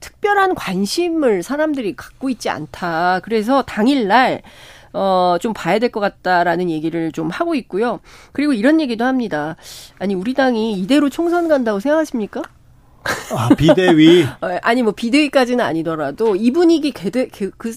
특별한 0.00 0.54
관심을 0.56 1.42
사람들이 1.42 1.94
갖고 1.96 2.28
있지 2.30 2.48
않다. 2.48 3.20
그래서 3.22 3.62
당일날 3.62 4.42
어, 4.92 5.36
좀 5.40 5.52
봐야 5.52 5.78
될 5.78 5.90
것 5.90 6.00
같다라는 6.00 6.70
얘기를 6.70 7.12
좀 7.12 7.30
하고 7.30 7.54
있고요. 7.54 8.00
그리고 8.32 8.52
이런 8.52 8.80
얘기도 8.80 9.04
합니다. 9.04 9.56
아니, 9.98 10.14
우리 10.14 10.34
당이 10.34 10.72
이대로 10.74 11.08
총선 11.10 11.48
간다고 11.48 11.80
생각하십니까? 11.80 12.42
아, 13.34 13.48
비대위? 13.56 14.24
어, 14.40 14.58
아니, 14.62 14.82
뭐, 14.82 14.92
비대위까지는 14.92 15.64
아니더라도 15.64 16.36
이 16.36 16.50
분위기 16.50 16.92
그, 16.92 17.10
그, 17.58 17.74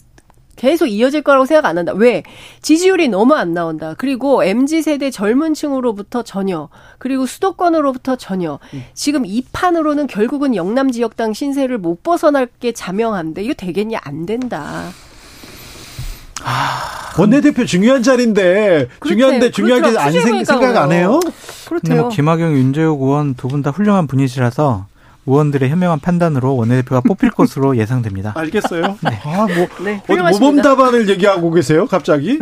계속 0.56 0.86
이어질 0.88 1.22
거라고 1.22 1.46
생각 1.46 1.66
안 1.68 1.78
한다. 1.78 1.92
왜? 1.94 2.24
지지율이 2.62 3.10
너무 3.10 3.34
안 3.34 3.54
나온다. 3.54 3.94
그리고 3.98 4.42
MZ 4.44 4.84
세대 4.84 5.12
젊은 5.12 5.54
층으로부터 5.54 6.24
전혀, 6.24 6.70
그리고 6.98 7.26
수도권으로부터 7.26 8.16
전혀. 8.16 8.60
지금 8.94 9.26
이 9.26 9.44
판으로는 9.52 10.08
결국은 10.08 10.56
영남 10.56 10.92
지역당 10.92 11.34
신세를 11.34 11.78
못 11.78 12.04
벗어날 12.04 12.48
게 12.48 12.72
자명한데 12.72 13.44
이거 13.44 13.54
되겠냐? 13.54 14.00
안 14.04 14.26
된다. 14.26 14.92
아, 16.44 17.14
원내대표 17.18 17.66
중요한 17.66 18.04
자리인데 18.04 18.90
그렇대, 19.00 19.10
중요한데 19.10 19.52
중요하게. 19.52 19.98
안 19.98 20.12
생, 20.12 20.44
생각 20.44 20.76
안 20.78 20.92
해요? 20.92 21.20
그렇대요. 21.68 22.02
뭐 22.04 22.10
김학영, 22.10 22.54
윤재욱 22.54 23.02
의원 23.02 23.34
두 23.36 23.48
분 23.48 23.62
다 23.64 23.72
훌륭한 23.72 24.06
분이시라서 24.08 24.88
의원들의 25.28 25.70
현명한 25.70 26.02
판단으로 26.02 26.56
원내대표가 26.56 27.02
뽑힐 27.02 27.32
것으로 27.32 27.78
예상됩니다. 27.80 28.34
알겠어요. 28.36 28.98
네. 29.02 29.20
아, 29.24 29.48
뭐, 29.48 29.68
네, 29.84 30.02
모범 30.08 30.62
답안을 30.62 31.10
얘기하고 31.10 31.52
계세요, 31.52 31.88
갑자기? 31.88 32.38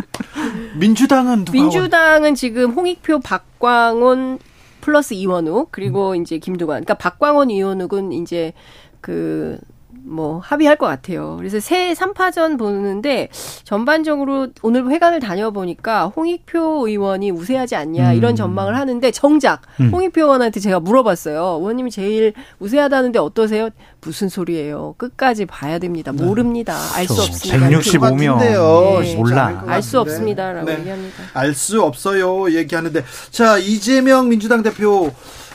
민주당은 0.76 1.46
민주당은 1.50 2.34
지금 2.34 2.72
홍익표, 2.72 3.20
박광원 3.20 4.38
플러스 4.82 5.14
이원욱 5.14 5.68
그리고 5.70 6.10
음. 6.10 6.16
이제 6.20 6.36
김두관. 6.38 6.84
그러니까 6.84 6.94
박광원, 6.94 7.48
이원욱은 7.50 8.12
이제 8.12 8.52
그 9.00 9.56
뭐 10.06 10.38
합의할 10.38 10.76
것 10.76 10.86
같아요. 10.86 11.36
그래서 11.38 11.60
새 11.60 11.94
3파전 11.94 12.58
보는데 12.58 13.28
전반적으로 13.64 14.48
오늘 14.62 14.88
회관을 14.90 15.20
다녀보니까 15.20 16.12
홍익표 16.14 16.86
의원이 16.86 17.30
우세하지 17.30 17.74
않냐 17.74 18.12
음. 18.12 18.16
이런 18.16 18.36
전망을 18.36 18.76
하는데 18.76 19.10
정작 19.10 19.62
음. 19.80 19.90
홍익표 19.92 20.20
의원한테 20.22 20.60
제가 20.60 20.80
물어봤어요. 20.80 21.58
의원님이 21.60 21.90
제일 21.90 22.34
우세하다는데 22.58 23.18
어떠세요? 23.18 23.70
무슨 24.02 24.28
소리예요? 24.28 24.94
끝까지 24.98 25.46
봐야 25.46 25.78
됩니다. 25.78 26.12
네. 26.12 26.22
모릅니다. 26.22 26.76
알 26.94 27.06
수 27.06 27.22
없습니다. 27.22 27.68
165명 27.68 28.38
네. 28.38 29.14
몰라. 29.16 29.64
알 29.66 29.82
수 29.82 29.98
없습니다라고 30.00 30.66
네. 30.66 30.78
얘기합니다. 30.80 31.16
알 31.32 31.54
수 31.54 31.82
없어요. 31.82 32.52
얘기하는데 32.52 33.02
자 33.30 33.56
이재명 33.58 34.28
민주당 34.28 34.62
대표 34.62 35.10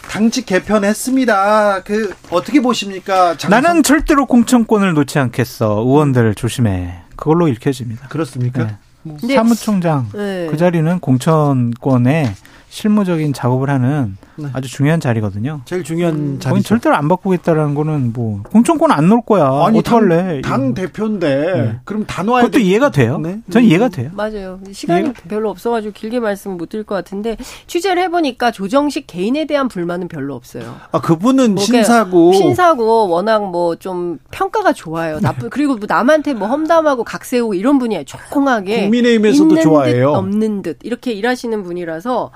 당직 0.08 0.46
개편했습니다. 0.46 1.84
그 1.84 2.14
어떻게 2.30 2.62
보십니까? 2.62 3.38
장성... 3.38 3.50
나는 3.50 3.84
절대로 3.84 4.26
공천권을 4.26 4.94
놓지 4.94 5.20
않겠어. 5.20 5.84
의원들 5.86 6.36
조심해. 6.36 7.02
그걸로 7.16 7.48
읽혀집니다. 7.48 8.08
그렇습니까? 8.08 8.64
네. 8.64 8.78
뭐. 9.02 9.18
사무총장 9.20 10.10
네. 10.14 10.48
그 10.50 10.58
자리는 10.58 11.00
공천권에 11.00 12.34
실무적인 12.70 13.34
작업을 13.34 13.70
하는 13.70 14.18
네. 14.40 14.50
아주 14.54 14.70
중요한 14.70 15.00
자리거든요. 15.00 15.62
제일 15.66 15.84
중요한 15.84 16.14
음. 16.16 16.40
자리. 16.40 16.62
절대로 16.62 16.96
안 16.96 17.08
바꾸겠다라는 17.08 17.76
거는 17.76 18.14
뭐 18.14 18.42
공천권 18.44 18.92
안 18.92 19.08
놓을 19.10 19.22
거야. 19.26 19.66
아니, 19.66 19.80
어떡할래? 19.80 20.42
당, 20.42 20.60
당 20.60 20.74
대표인데 20.74 21.54
네. 21.54 21.80
그럼 21.86 22.06
다 22.06 22.24
놔야 22.24 22.44
그것도 22.44 22.60
돼. 22.60 22.64
이해가 22.64 22.92
돼요. 22.92 23.18
네? 23.18 23.40
전 23.50 23.64
이해가 23.64 23.90
돼요. 23.90 24.12
맞아요. 24.14 24.60
시간이 24.72 25.14
별로 25.28 25.50
없어가지고 25.50 25.94
길게 25.94 26.20
말씀 26.20 26.58
못 26.58 26.70
드릴 26.70 26.84
것 26.86 26.96
같은데 26.96 27.38
취재를 27.68 28.02
해보니까 28.04 28.52
조정식 28.52 29.08
개인에 29.08 29.46
대한 29.46 29.68
불만은 29.68 30.08
별로 30.08 30.36
없어요. 30.36 30.76
아 30.92 31.00
그분은 31.02 31.56
뭐 31.56 31.64
신사고 31.64 32.34
신사고 32.34 33.10
워낙 33.10 33.50
뭐 33.50 33.70
좀 33.80 34.20
평가가 34.32 34.74
좋아요. 34.74 35.20
나쁜 35.20 35.50
그리고 35.50 35.76
뭐 35.76 35.86
남한테 35.88 36.34
뭐 36.34 36.48
험담하고 36.48 37.04
각세우고 37.04 37.54
이런 37.54 37.80
분이에요. 37.80 38.04
조용하게 38.04 38.82
국민의힘에서도 38.84 39.62
좋아해요. 39.62 40.12
듯 40.12 40.16
없는 40.18 40.62
듯 40.64 40.80
이렇게 40.84 41.12
일하시는 41.14 41.64
분이라서. 41.64 42.32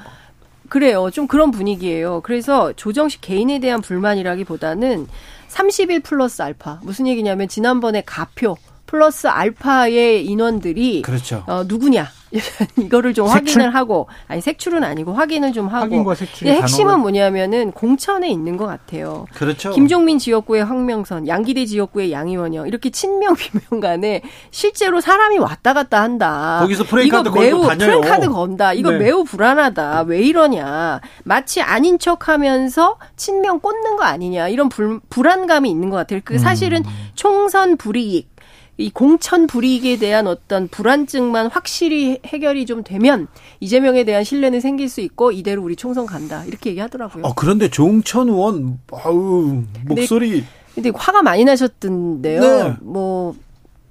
그래요. 0.74 1.12
좀 1.12 1.28
그런 1.28 1.52
분위기예요. 1.52 2.22
그래서 2.22 2.74
조정식 2.74 3.22
개인에 3.22 3.60
대한 3.60 3.80
불만이라기보다는 3.80 5.06
30일 5.48 6.02
플러스 6.02 6.42
알파. 6.42 6.80
무슨 6.82 7.06
얘기냐면 7.06 7.48
지난번에 7.48 8.02
가표 8.04 8.58
플러스 8.88 9.28
알파의 9.28 10.26
인원들이 10.26 11.04
그렇죠. 11.04 11.44
어, 11.46 11.64
누구냐 11.68 12.08
이거를 12.78 13.14
좀 13.14 13.28
색출? 13.28 13.62
확인을 13.62 13.76
하고 13.76 14.08
아니 14.28 14.42
색출은 14.42 14.84
아니고 14.84 15.14
확인을 15.14 15.54
좀 15.54 15.68
하고 15.68 15.84
확인과 15.84 16.16
색출의 16.16 16.54
핵심은 16.54 16.86
단어를... 16.86 17.02
뭐냐면은 17.02 17.72
공천에 17.72 18.30
있는 18.30 18.58
것 18.58 18.66
같아요. 18.66 19.26
그렇죠. 19.34 19.72
김종민 19.72 20.20
지역구의 20.20 20.66
황명선, 20.66 21.28
양기대 21.28 21.66
지역구의 21.66 22.12
양이원영 22.12 22.68
이렇게 22.68 22.90
친명 22.90 23.36
비명 23.36 23.80
간에 23.82 24.22
실제로 24.52 25.02
사람이 25.02 25.38
왔다 25.40 25.74
갔다 25.74 26.02
한다. 26.02 26.60
거기서 26.62 26.86
프레카드 26.86 27.30
걸고 27.30 27.68
다녀요. 27.68 28.02
프레카드 28.02 28.30
건다. 28.30 28.74
이거 28.74 28.92
네. 28.92 29.00
매우 29.00 29.24
불안하다. 29.24 30.02
왜 30.08 30.22
이러냐? 30.22 31.02
마치 31.24 31.62
아닌 31.62 32.00
척하면서 32.00 32.98
친명 33.16 33.60
꽂는 33.60 33.96
거 33.98 34.04
아니냐 34.04 34.48
이런 34.48 34.70
불, 34.70 35.00
불안감이 35.10 35.70
있는 35.70 35.90
것 35.90 35.98
같아요. 35.98 36.22
그 36.24 36.40
사실은 36.40 36.84
음. 36.86 36.92
총선 37.16 37.78
불이익 37.78 38.33
이 38.78 38.90
공천 38.90 39.46
불이익에 39.46 39.98
대한 39.98 40.26
어떤 40.26 40.68
불안증만 40.68 41.48
확실히 41.52 42.20
해결이 42.26 42.66
좀 42.66 42.84
되면 42.84 43.28
이재명에 43.60 44.04
대한 44.04 44.24
신뢰는 44.24 44.62
생길 44.62 44.90
수 44.90 45.02
있고 45.02 45.32
이대로 45.32 45.62
우리 45.62 45.76
총선 45.76 46.08
간다 46.08 46.44
이렇게 46.46 46.72
얘기하더라고요. 46.72 47.24
어, 47.24 47.34
그런데 47.36 47.70
종천 47.70 48.30
의원 48.30 48.80
아우 48.92 49.64
목소리 49.86 50.32
근데, 50.32 50.48
근데 50.74 50.92
화가 50.96 51.22
많이 51.22 51.46
나셨던데요. 51.46 52.42
네. 52.42 52.76
뭐 52.82 53.36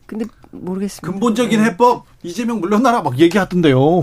근데 0.07 0.25
모르겠습니다. 0.51 1.12
근본적인 1.12 1.61
네. 1.61 1.66
해법 1.66 2.05
이재명 2.25 2.61
물러나라 2.61 3.03
막 3.03 3.18
얘기하던데요. 3.21 4.01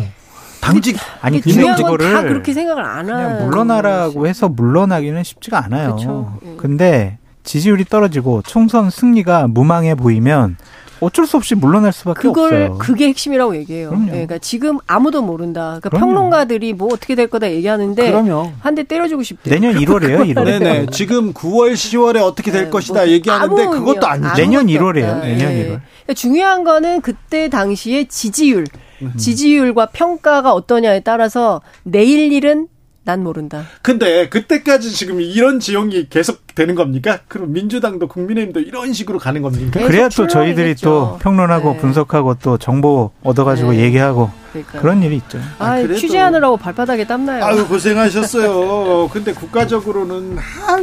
당직 0.61 0.97
아니 1.21 1.41
그거를 1.41 2.13
다 2.13 2.21
그렇게 2.23 2.53
생각을 2.53 2.83
안 2.83 3.09
하는 3.09 3.45
물러나라고 3.45 4.27
해서 4.27 4.47
물러나기는 4.49 5.23
쉽지가 5.23 5.63
않아요. 5.65 5.95
그렇죠. 5.95 6.39
근데 6.57 7.18
지지율이 7.49 7.85
떨어지고 7.85 8.43
총선 8.45 8.91
승리가 8.91 9.47
무망해 9.47 9.95
보이면 9.95 10.55
어쩔 10.99 11.25
수 11.25 11.35
없이 11.37 11.55
물러날 11.55 11.91
수밖에 11.91 12.21
그걸 12.27 12.43
없어요. 12.53 12.77
그게 12.77 13.07
핵심이라고 13.07 13.55
얘기해요. 13.55 13.91
네, 13.91 14.11
그러니까 14.11 14.37
지금 14.37 14.77
아무도 14.85 15.23
모른다. 15.23 15.79
그러니까 15.81 15.89
평론가들이 15.97 16.73
뭐 16.73 16.89
어떻게 16.93 17.15
될 17.15 17.25
거다 17.27 17.49
얘기하는데 17.49 18.11
한 18.59 18.75
대 18.75 18.83
때려주고 18.83 19.23
싶대요. 19.23 19.51
내년 19.55 19.73
1월이에요. 19.81 20.31
1월. 20.35 20.45
네네. 20.45 20.85
지금 20.91 21.33
9월, 21.33 21.73
10월에 21.73 22.21
어떻게 22.21 22.51
될 22.51 22.65
네, 22.65 22.69
것이다 22.69 22.93
뭐 22.99 23.07
얘기하는데 23.07 23.65
그것도 23.65 24.05
아니죠. 24.05 24.33
내년 24.35 24.67
1월이에요. 24.67 25.21
내년 25.21 25.37
네. 25.49 25.63
1월. 25.63 25.65
그러니까 26.03 26.13
중요한 26.15 26.63
거는 26.63 27.01
그때 27.01 27.49
당시의 27.49 28.09
지지율, 28.09 28.65
음. 29.01 29.13
지지율과 29.17 29.87
평가가 29.87 30.53
어떠냐에 30.53 30.99
따라서 30.99 31.61
내일 31.81 32.31
일은 32.31 32.67
난 33.09 33.23
모른다. 33.23 33.63
근데 33.81 34.29
그때까지 34.29 34.91
지금 34.91 35.19
이런 35.19 35.59
지형이 35.59 36.09
계속 36.11 36.45
되는 36.53 36.75
겁니까? 36.75 37.17
그럼 37.27 37.53
민주당도 37.53 38.07
국민의힘도 38.07 38.59
이런 38.59 38.93
식으로 38.93 39.17
가는 39.17 39.41
겁니까? 39.41 39.79
그래야 39.79 40.09
또 40.09 40.27
저희들이 40.27 40.75
또 40.75 41.17
평론하고 41.19 41.73
네. 41.73 41.77
분석하고 41.79 42.35
또 42.35 42.59
정보 42.59 43.09
얻어가지고 43.23 43.71
네. 43.71 43.79
얘기하고 43.79 44.29
그러니까요. 44.51 44.81
그런 44.81 45.01
일이 45.01 45.15
있죠. 45.15 45.39
아, 45.57 45.71
아 45.71 45.87
취재하느라고 45.87 46.57
발바닥에 46.57 47.07
땀나요. 47.07 47.43
아유 47.43 47.67
고생하셨어요. 47.67 49.09
근데 49.11 49.33
국가적으로는 49.33 50.37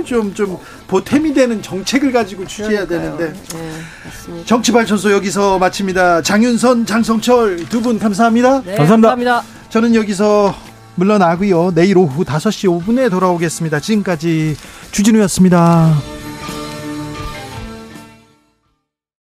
좀좀 0.05 0.35
좀 0.35 0.59
보탬이 0.89 1.33
되는 1.33 1.62
정책을 1.62 2.11
가지고 2.11 2.45
취재해야 2.45 2.87
그러니까요. 2.87 3.19
되는데. 3.19 3.41
네, 3.57 4.45
정치 4.47 4.73
발전소 4.73 5.12
여기서 5.12 5.59
마칩니다. 5.61 6.23
장윤선, 6.23 6.87
장성철 6.87 7.67
두 7.69 7.81
분 7.81 8.01
감사합니다. 8.01 8.62
네, 8.62 8.75
감사합니다. 8.75 9.11
감사합니다. 9.11 9.43
저는 9.69 9.95
여기서 9.95 10.53
물러나고요. 10.97 11.73
내일 11.75 11.99
오후 11.99 12.25
5시 12.25 12.85
5분에 12.85 13.11
돌아오겠습니다. 13.11 13.81
지금까지 13.81 14.57
주진우였습니다. 14.91 16.15